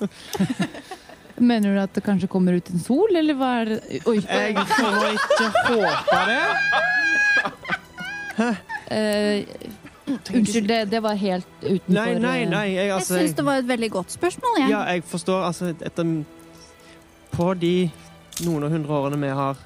Mener 1.37 1.75
du 1.75 1.81
at 1.83 1.95
det 1.97 2.05
kanskje 2.07 2.29
kommer 2.31 2.55
ut 2.55 2.69
en 2.71 2.83
sol, 2.83 3.17
eller 3.19 3.35
hva 3.39 3.51
er 3.63 3.73
det 3.73 4.03
Oi. 4.07 4.21
Jeg 4.23 4.55
får 4.71 5.07
ikke 5.11 5.49
håpe 5.67 6.21
det. 6.29 6.45
Uh, 8.35 9.41
unnskyld, 10.35 10.69
det, 10.69 10.79
det 10.91 11.01
var 11.03 11.19
helt 11.19 11.47
utenfor 11.63 11.95
Nei, 11.95 12.15
nei, 12.23 12.39
eh, 12.43 12.49
nei. 12.51 12.65
Jeg, 12.71 12.87
Jeg 12.87 12.95
altså, 12.97 13.19
syns 13.19 13.37
det 13.39 13.45
var 13.47 13.63
et 13.63 13.69
veldig 13.69 13.91
godt 13.97 14.15
spørsmål, 14.15 14.59
jeg. 14.63 14.71
Ja, 14.71 14.83
jeg 14.95 15.05
forstår. 15.11 15.47
Altså, 15.49 15.75
etter 15.75 16.17
På 17.35 17.55
de 17.59 17.77
noen 18.45 18.67
og 18.67 18.75
hundre 18.75 18.99
årene 18.99 19.19
vi 19.23 19.31
har 19.35 19.59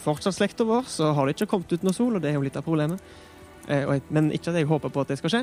fortsatt 0.00 0.36
slekta 0.36 0.64
vår, 0.64 0.86
så 0.88 1.10
har 1.16 1.26
det 1.26 1.36
ikke 1.36 1.50
kommet 1.54 1.72
ut 1.72 1.82
noe 1.84 1.96
sol, 1.96 2.14
og 2.16 2.22
det 2.24 2.30
er 2.30 2.38
jo 2.38 2.44
litt 2.44 2.56
av 2.56 2.64
problemet. 2.64 3.00
Eh, 3.66 3.84
og 3.84 3.96
jeg, 3.96 4.04
men 4.12 4.30
ikke 4.34 4.52
at 4.52 4.60
jeg 4.60 4.68
håper 4.68 4.92
på 4.92 5.04
at 5.04 5.12
det 5.12 5.18
skal 5.20 5.34
skje. 5.34 5.42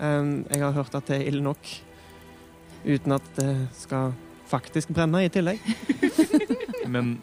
Um, 0.00 0.46
jeg 0.48 0.62
har 0.64 0.76
hørt 0.76 0.94
at 0.96 1.08
det 1.08 1.18
er 1.18 1.26
ille 1.28 1.42
nok 1.44 1.72
uten 2.84 3.16
at 3.16 3.26
det 3.36 3.52
skal 3.76 4.14
faktisk 4.50 4.92
brenne 4.94 5.24
i 5.24 5.30
tillegg. 5.32 5.60
Men 6.94 7.18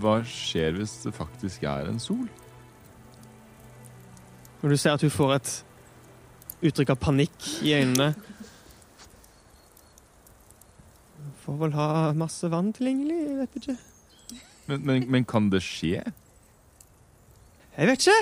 hva 0.00 0.18
skjer 0.26 0.74
hvis 0.78 0.96
det 1.04 1.14
faktisk 1.14 1.66
er 1.68 1.90
en 1.90 2.00
sol? 2.02 2.26
Når 4.62 4.72
du 4.72 4.76
ser 4.80 4.96
at 4.96 5.04
hun 5.04 5.12
får 5.12 5.34
et 5.36 5.54
uttrykk 6.64 6.94
av 6.94 7.00
panikk 7.00 7.48
i 7.64 7.74
øynene. 7.76 8.12
Får 11.44 11.58
vel 11.60 11.74
ha 11.76 11.88
masse 12.16 12.48
vann 12.48 12.72
tilgjengelig, 12.72 13.18
jeg 13.20 13.40
vet 13.42 13.58
ikke. 13.60 13.76
Men, 14.70 14.86
men, 14.88 15.04
men 15.12 15.26
kan 15.28 15.50
det 15.52 15.60
skje? 15.64 16.00
Jeg 17.74 17.90
vet 17.90 18.06
ikke! 18.06 18.16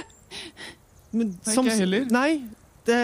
Men 1.12 1.30
som, 1.44 1.62
ikke 1.62 1.70
jeg 1.70 1.84
heller. 1.84 2.08
Nei, 2.10 2.30
det 2.88 2.98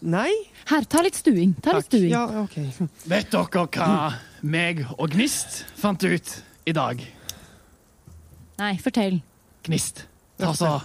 Nei? 0.00 0.30
Her, 0.70 0.86
ta 0.88 1.02
litt 1.04 1.18
stuing. 1.18 1.52
Ta 1.60 1.74
litt 1.76 1.90
stuing. 1.90 2.08
Ja, 2.12 2.24
okay. 2.44 2.70
Vet 3.10 3.32
dere 3.32 3.66
hva 3.68 3.96
meg 4.40 4.86
og 4.96 5.10
Gnist 5.12 5.64
fant 5.76 6.00
ut 6.04 6.32
i 6.64 6.72
dag? 6.76 7.02
Nei, 8.60 8.74
fortell. 8.80 9.20
Gnist, 9.66 10.06
ta 10.40 10.54
så 10.56 10.78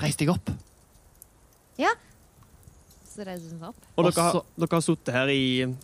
Reis 0.00 0.16
deg 0.16 0.30
opp. 0.32 0.48
Ja. 1.78 1.92
Så 3.04 3.20
reiser 3.26 3.50
hun 3.50 3.58
seg 3.58 3.66
opp. 3.68 3.88
Og 4.00 4.06
dere 4.08 4.24
har, 4.24 4.38
dere 4.56 4.78
har 4.78 4.84
sittet 4.86 5.12
her 5.14 5.32
i 5.34 5.42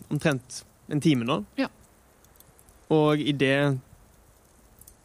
omtrent 0.09 0.61
en 0.89 1.03
time 1.03 1.27
nå. 1.27 1.41
Ja. 1.59 1.69
Og 2.91 3.21
idet 3.21 3.77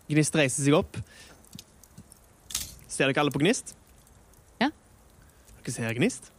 Gnist 0.09 0.35
reiser 0.39 0.65
seg 0.65 0.75
opp 0.77 0.99
Ser 2.93 3.09
dere 3.09 3.23
alle 3.23 3.33
på 3.33 3.41
Gnist? 3.41 3.75
Ja. 4.61 4.69
Dere 5.61 5.75
ser 5.75 5.95
Gnist? 5.97 6.32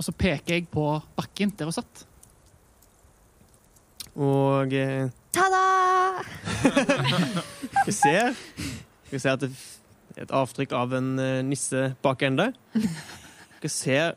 Og 0.00 0.06
så 0.06 0.14
peker 0.16 0.56
jeg 0.56 0.70
på 0.72 0.86
bakken 1.12 1.52
der 1.58 1.68
hun 1.68 1.76
satt. 1.76 2.06
Og 4.16 4.72
eh, 4.72 5.10
Ta-da! 5.36 6.24
vi 7.86 7.92
ser 7.94 8.32
Vi 9.10 9.20
ser 9.20 9.36
at 9.36 9.44
det 9.44 9.52
er 10.16 10.24
et 10.24 10.32
avtrykk 10.34 10.72
av 10.78 10.96
en 10.96 11.12
eh, 11.20 11.42
nisse 11.44 11.90
bak 12.00 12.24
ende. 12.24 12.48
Dere 12.72 13.70
ser 13.72 14.16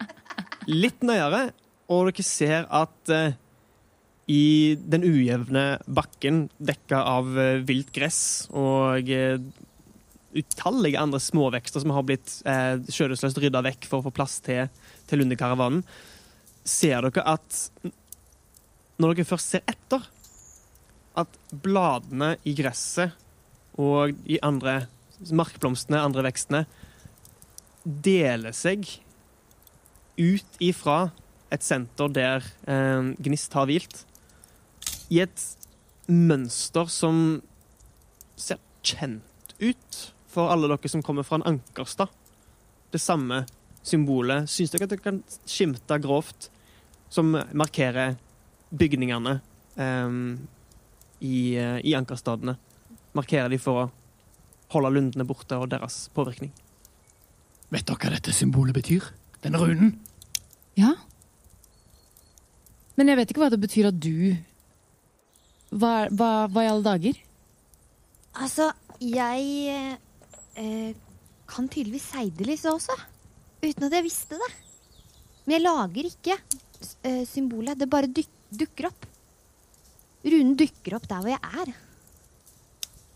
litt 0.72 1.04
nøyere, 1.04 1.50
og 1.92 2.08
dere 2.10 2.26
ser 2.26 2.64
at 2.72 3.12
eh, 3.12 3.36
i 4.32 4.80
den 4.80 5.04
ujevne 5.04 5.66
bakken 5.84 6.46
dekka 6.64 7.04
av 7.12 7.36
eh, 7.36 7.60
vilt 7.68 7.92
gress 7.96 8.48
og 8.56 9.12
eh, 9.12 9.36
utallige 10.38 11.00
andre 11.00 11.20
småvekster 11.22 11.84
som 11.84 11.94
har 11.96 12.06
blitt 12.08 12.40
eh, 12.50 12.80
skjødesløst 12.92 13.40
rydda 13.42 13.64
vekk 13.66 13.88
for 13.90 14.02
å 14.02 14.08
få 14.08 14.14
plass 14.16 14.40
til, 14.46 14.68
til 15.10 15.24
lundekaravanen, 15.24 15.84
ser 16.64 17.06
dere 17.08 17.26
at 17.36 17.60
når 19.02 19.16
dere 19.18 19.28
først 19.28 19.56
ser 19.56 19.64
etter, 19.70 20.04
at 21.20 21.38
bladene 21.64 22.34
i 22.50 22.56
gresset 22.58 23.14
og 23.78 24.16
i 24.26 24.40
andre 24.42 24.88
markblomstene, 25.30 26.02
andre 26.02 26.26
vekstene, 26.26 26.64
deler 27.84 28.56
seg 28.56 28.88
ut 30.18 30.62
ifra 30.64 31.12
et 31.54 31.66
senter 31.66 32.10
der 32.14 32.46
eh, 32.70 33.14
Gnist 33.22 33.54
har 33.54 33.70
hvilt, 33.70 34.04
i 35.14 35.22
et 35.22 35.44
mønster 36.10 36.90
som 36.90 37.42
ser 38.40 38.62
kjent 38.84 39.54
ut 39.62 40.00
for 40.34 40.52
alle 40.52 40.70
dere 40.72 40.90
som 40.92 41.04
kommer 41.06 41.26
fra 41.28 41.40
en 41.40 41.48
ankerstad. 41.54 42.12
Det 42.94 43.02
samme 43.02 43.44
symbolet 43.84 44.50
syns 44.50 44.74
dere 44.74 44.88
at 44.88 44.94
dere 44.96 45.04
kan 45.04 45.22
skimte 45.46 46.00
grovt, 46.02 46.50
som 47.14 47.36
markerer 47.54 48.16
bygningene 48.74 49.38
um, 49.78 50.48
i, 51.22 51.54
eh, 51.56 51.80
i 51.86 51.94
ankerstadene. 51.94 52.56
Markerer 53.14 53.52
de 53.54 53.60
for 53.62 53.84
å 53.84 53.90
holde 54.74 54.94
lundene 54.96 55.28
borte 55.30 55.60
og 55.62 55.70
deres 55.70 56.08
påvirkning. 56.16 56.50
Vet 57.74 57.86
dere 57.86 58.00
hva 58.02 58.14
dette 58.16 58.34
symbolet 58.34 58.76
betyr? 58.76 59.06
Denne 59.44 59.62
runen? 59.62 59.94
Ja. 60.80 60.96
Men 62.98 63.12
jeg 63.12 63.20
vet 63.20 63.34
ikke 63.34 63.44
hva 63.44 63.52
det 63.54 63.62
betyr 63.62 63.90
at 63.90 63.98
du 64.02 64.34
Hva, 65.74 66.06
hva, 66.14 66.46
hva 66.54 66.62
i 66.62 66.70
alle 66.70 66.86
dager? 66.86 67.18
Altså, 68.38 68.68
jeg 69.02 69.98
eh, 70.60 70.94
kan 71.50 71.68
tydeligvis 71.70 72.12
seidelyse 72.14 72.72
også. 72.72 72.96
Uten 73.64 73.88
at 73.88 73.98
jeg 73.98 74.06
visste 74.06 74.40
det. 74.40 74.52
Men 75.44 75.58
jeg 75.58 75.66
lager 75.66 76.10
ikke 76.10 76.38
eh, 76.38 77.24
symbolet. 77.30 77.80
Det 77.80 77.90
bare 77.92 78.12
duk 78.12 78.30
dukker 78.54 78.90
opp. 78.92 79.06
Runen 80.24 80.56
dukker 80.58 80.98
opp 80.98 81.08
der 81.10 81.24
hvor 81.24 81.34
jeg 81.34 81.64
er. 81.64 81.74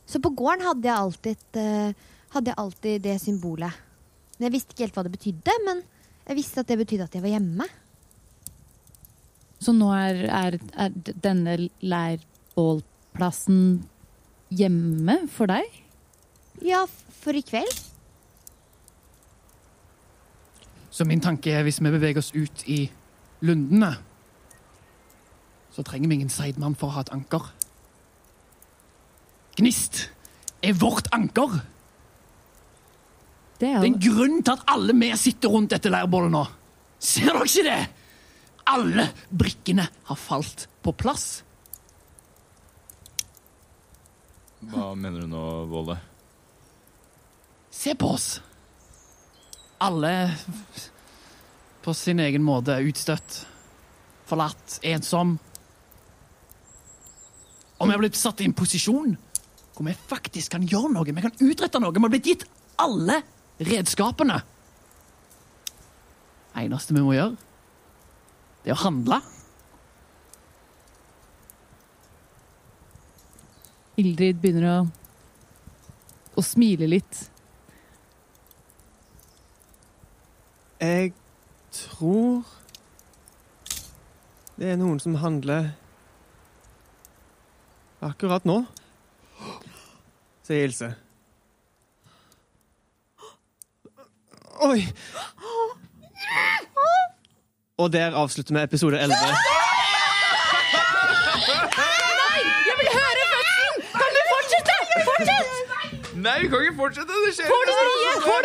Så 0.07 0.21
på 0.23 0.31
gården 0.39 0.65
hadde 0.65 0.87
jeg 0.87 0.97
alltid, 0.97 1.59
eh, 1.61 2.07
hadde 2.33 2.51
jeg 2.51 2.61
alltid 2.63 3.03
det 3.05 3.17
symbolet. 3.21 3.83
Men 4.37 4.47
Jeg 4.47 4.53
visste 4.53 4.73
ikke 4.73 4.85
helt 4.85 4.97
hva 4.97 5.03
det 5.03 5.17
betydde, 5.17 5.53
men 5.65 5.83
jeg 6.27 6.37
visste 6.37 6.61
at 6.61 6.67
det 6.69 6.77
betydde 6.77 7.07
at 7.07 7.15
jeg 7.15 7.23
var 7.23 7.33
hjemme. 7.33 7.67
Så 9.57 9.73
nå 9.73 9.87
er, 9.95 10.27
er, 10.29 10.59
er 10.77 10.89
denne 11.25 11.69
leirbålplassen 11.81 13.61
hjemme 14.53 15.15
for 15.33 15.49
deg? 15.49 15.65
Ja, 16.65 16.85
for 17.21 17.37
i 17.37 17.43
kveld. 17.45 17.83
Så 20.89 21.05
min 21.05 21.21
tanke 21.21 21.53
er 21.53 21.65
hvis 21.67 21.77
vi 21.83 21.91
beveger 21.93 22.17
oss 22.23 22.31
ut 22.33 22.63
i 22.65 22.87
lundene, 23.45 23.91
så 25.71 25.83
trenger 25.85 26.09
vi 26.09 26.17
ingen 26.17 26.33
seidmann 26.33 26.75
for 26.75 26.89
å 26.89 26.95
ha 26.95 27.03
et 27.05 27.13
anker. 27.13 27.51
Gnist 29.59 30.07
er 30.65 30.73
vårt 30.77 31.09
anker. 31.13 31.59
Det 33.57 33.65
Det 33.65 33.69
er 33.73 33.85
en 33.85 33.99
grunn 34.01 34.41
til 34.45 34.53
at 34.53 34.65
alle 34.69 34.93
vi 34.93 35.11
sitter 35.17 35.49
rundt 35.49 35.71
dette 35.73 35.89
leirbålet 35.89 36.33
nå. 36.33 36.43
Ser 36.99 37.29
dere 37.29 37.45
ikke 37.45 37.63
det? 37.65 37.79
Alle 38.69 39.07
brikkene 39.29 39.87
har 40.09 40.17
falt 40.17 40.67
på 40.83 40.93
plass. 40.93 41.43
Hva 44.67 44.91
mener 44.97 45.21
du 45.21 45.29
nå, 45.31 45.43
Våle? 45.71 45.97
Se 47.77 47.95
på 47.95 48.07
oss. 48.09 48.41
Alle 49.77 50.33
på 51.85 51.93
sin 51.93 52.19
egen 52.19 52.41
måte 52.41 52.73
utstøtt, 52.81 53.43
forlatt, 54.25 54.79
ensom. 54.81 55.35
Og 57.77 57.85
vi 57.85 57.93
har 57.93 58.01
blitt 58.01 58.17
satt 58.17 58.41
i 58.41 58.47
en 58.49 58.57
posisjon 58.57 59.13
hvor 59.75 59.85
vi 59.85 59.93
faktisk 59.93 60.55
kan 60.55 60.65
gjøre 60.65 60.89
noe. 60.95 61.05
Vi 61.05 61.21
kan 61.21 61.37
utrette 61.37 61.79
noe. 61.83 61.93
Vi 61.93 62.01
har 62.01 62.13
blitt 62.15 62.31
gitt 62.31 62.47
alle 62.81 63.21
redskapene. 63.61 64.41
Det 66.49 66.65
eneste 66.65 66.97
vi 66.97 67.05
må 67.05 67.13
gjøre, 67.13 67.37
det 68.65 68.73
er 68.73 68.79
å 68.79 68.81
handle. 68.81 69.21
Ildrid 74.01 74.41
begynner 74.41 74.71
å, 74.71 74.77
å 76.33 76.43
smile 76.45 76.89
litt. 76.89 77.27
Jeg 80.79 81.13
tror 81.71 82.43
det 84.57 84.69
er 84.71 84.77
noen 84.77 84.99
som 85.01 85.15
handler 85.17 85.71
akkurat 88.05 88.45
nå, 88.45 88.59
sier 90.45 90.67
Ilse. 90.69 90.91
Oi! 94.67 94.85
Og 97.77 97.91
der 97.93 98.13
avslutter 98.17 98.53
vi 98.57 98.61
episode 98.65 99.01
11. 99.01 99.13
Jeg 102.69 102.75
vil 102.79 102.89
høre 102.97 103.23
fødselen! 103.33 103.73
Kan 103.97 104.09
du 104.17 104.21
fortsette? 104.33 104.75
Fortsett! 105.09 106.16
Nei, 106.27 106.41
vi 106.41 106.47
kan 106.51 106.59
ikke 106.65 106.75
fortsette! 106.75 107.13
Det 107.25 107.33
skjer? 107.35 107.45
Får 107.47 107.51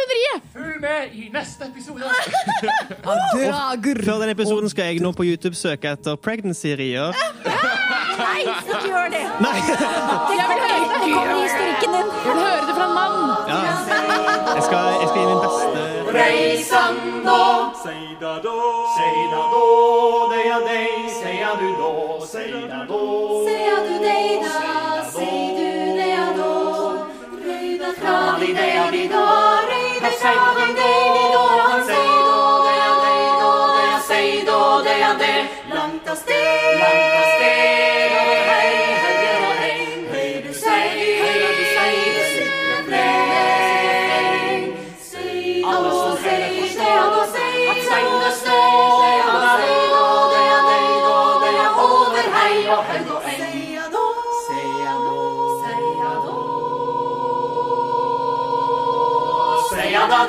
du? 0.01 0.05
Følg 0.53 0.81
med 0.81 1.01
i 1.19 1.21
neste 1.35 1.65
episode. 1.67 2.03
Før 4.07 4.19
den 4.23 4.31
episoden 4.31 4.69
skal 4.71 4.85
jeg 4.85 5.01
nå 5.03 5.11
på 5.19 5.23
YouTube 5.27 5.55
søke 5.59 5.89
etter 5.97 6.15
pregnancy-rier. 6.27 7.11
Nei, 8.23 8.41
ikke 8.45 8.77
gjør 8.87 9.07
det! 9.15 9.25
Nei! 9.43 9.59
Jeg 9.67 9.75
vil 10.51 10.61
høre 10.63 10.87
det 10.93 10.99
kommer 11.17 11.35
i 11.35 11.37
historikken 11.43 11.91
din. 11.97 12.07
Jeg 12.27 12.33
vil 12.37 12.43
høre 12.47 12.65
det 12.69 12.75
fra 12.79 12.87
en 12.87 12.95
mann! 13.01 13.17
Ja. 13.51 13.61
Jeg 14.55 14.63
skal, 14.69 14.83
jeg 15.03 15.09
skal 15.11 15.21
gi 15.21 15.27
min 15.33 15.43
beste 15.47 15.81
Reisando, 16.19 17.41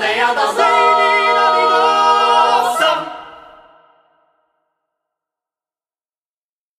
då. 0.04 0.10
Seia 0.10 0.28
da, 0.28 0.34
deia 0.34 0.58
da, 0.58 0.98
da. 0.98 1.03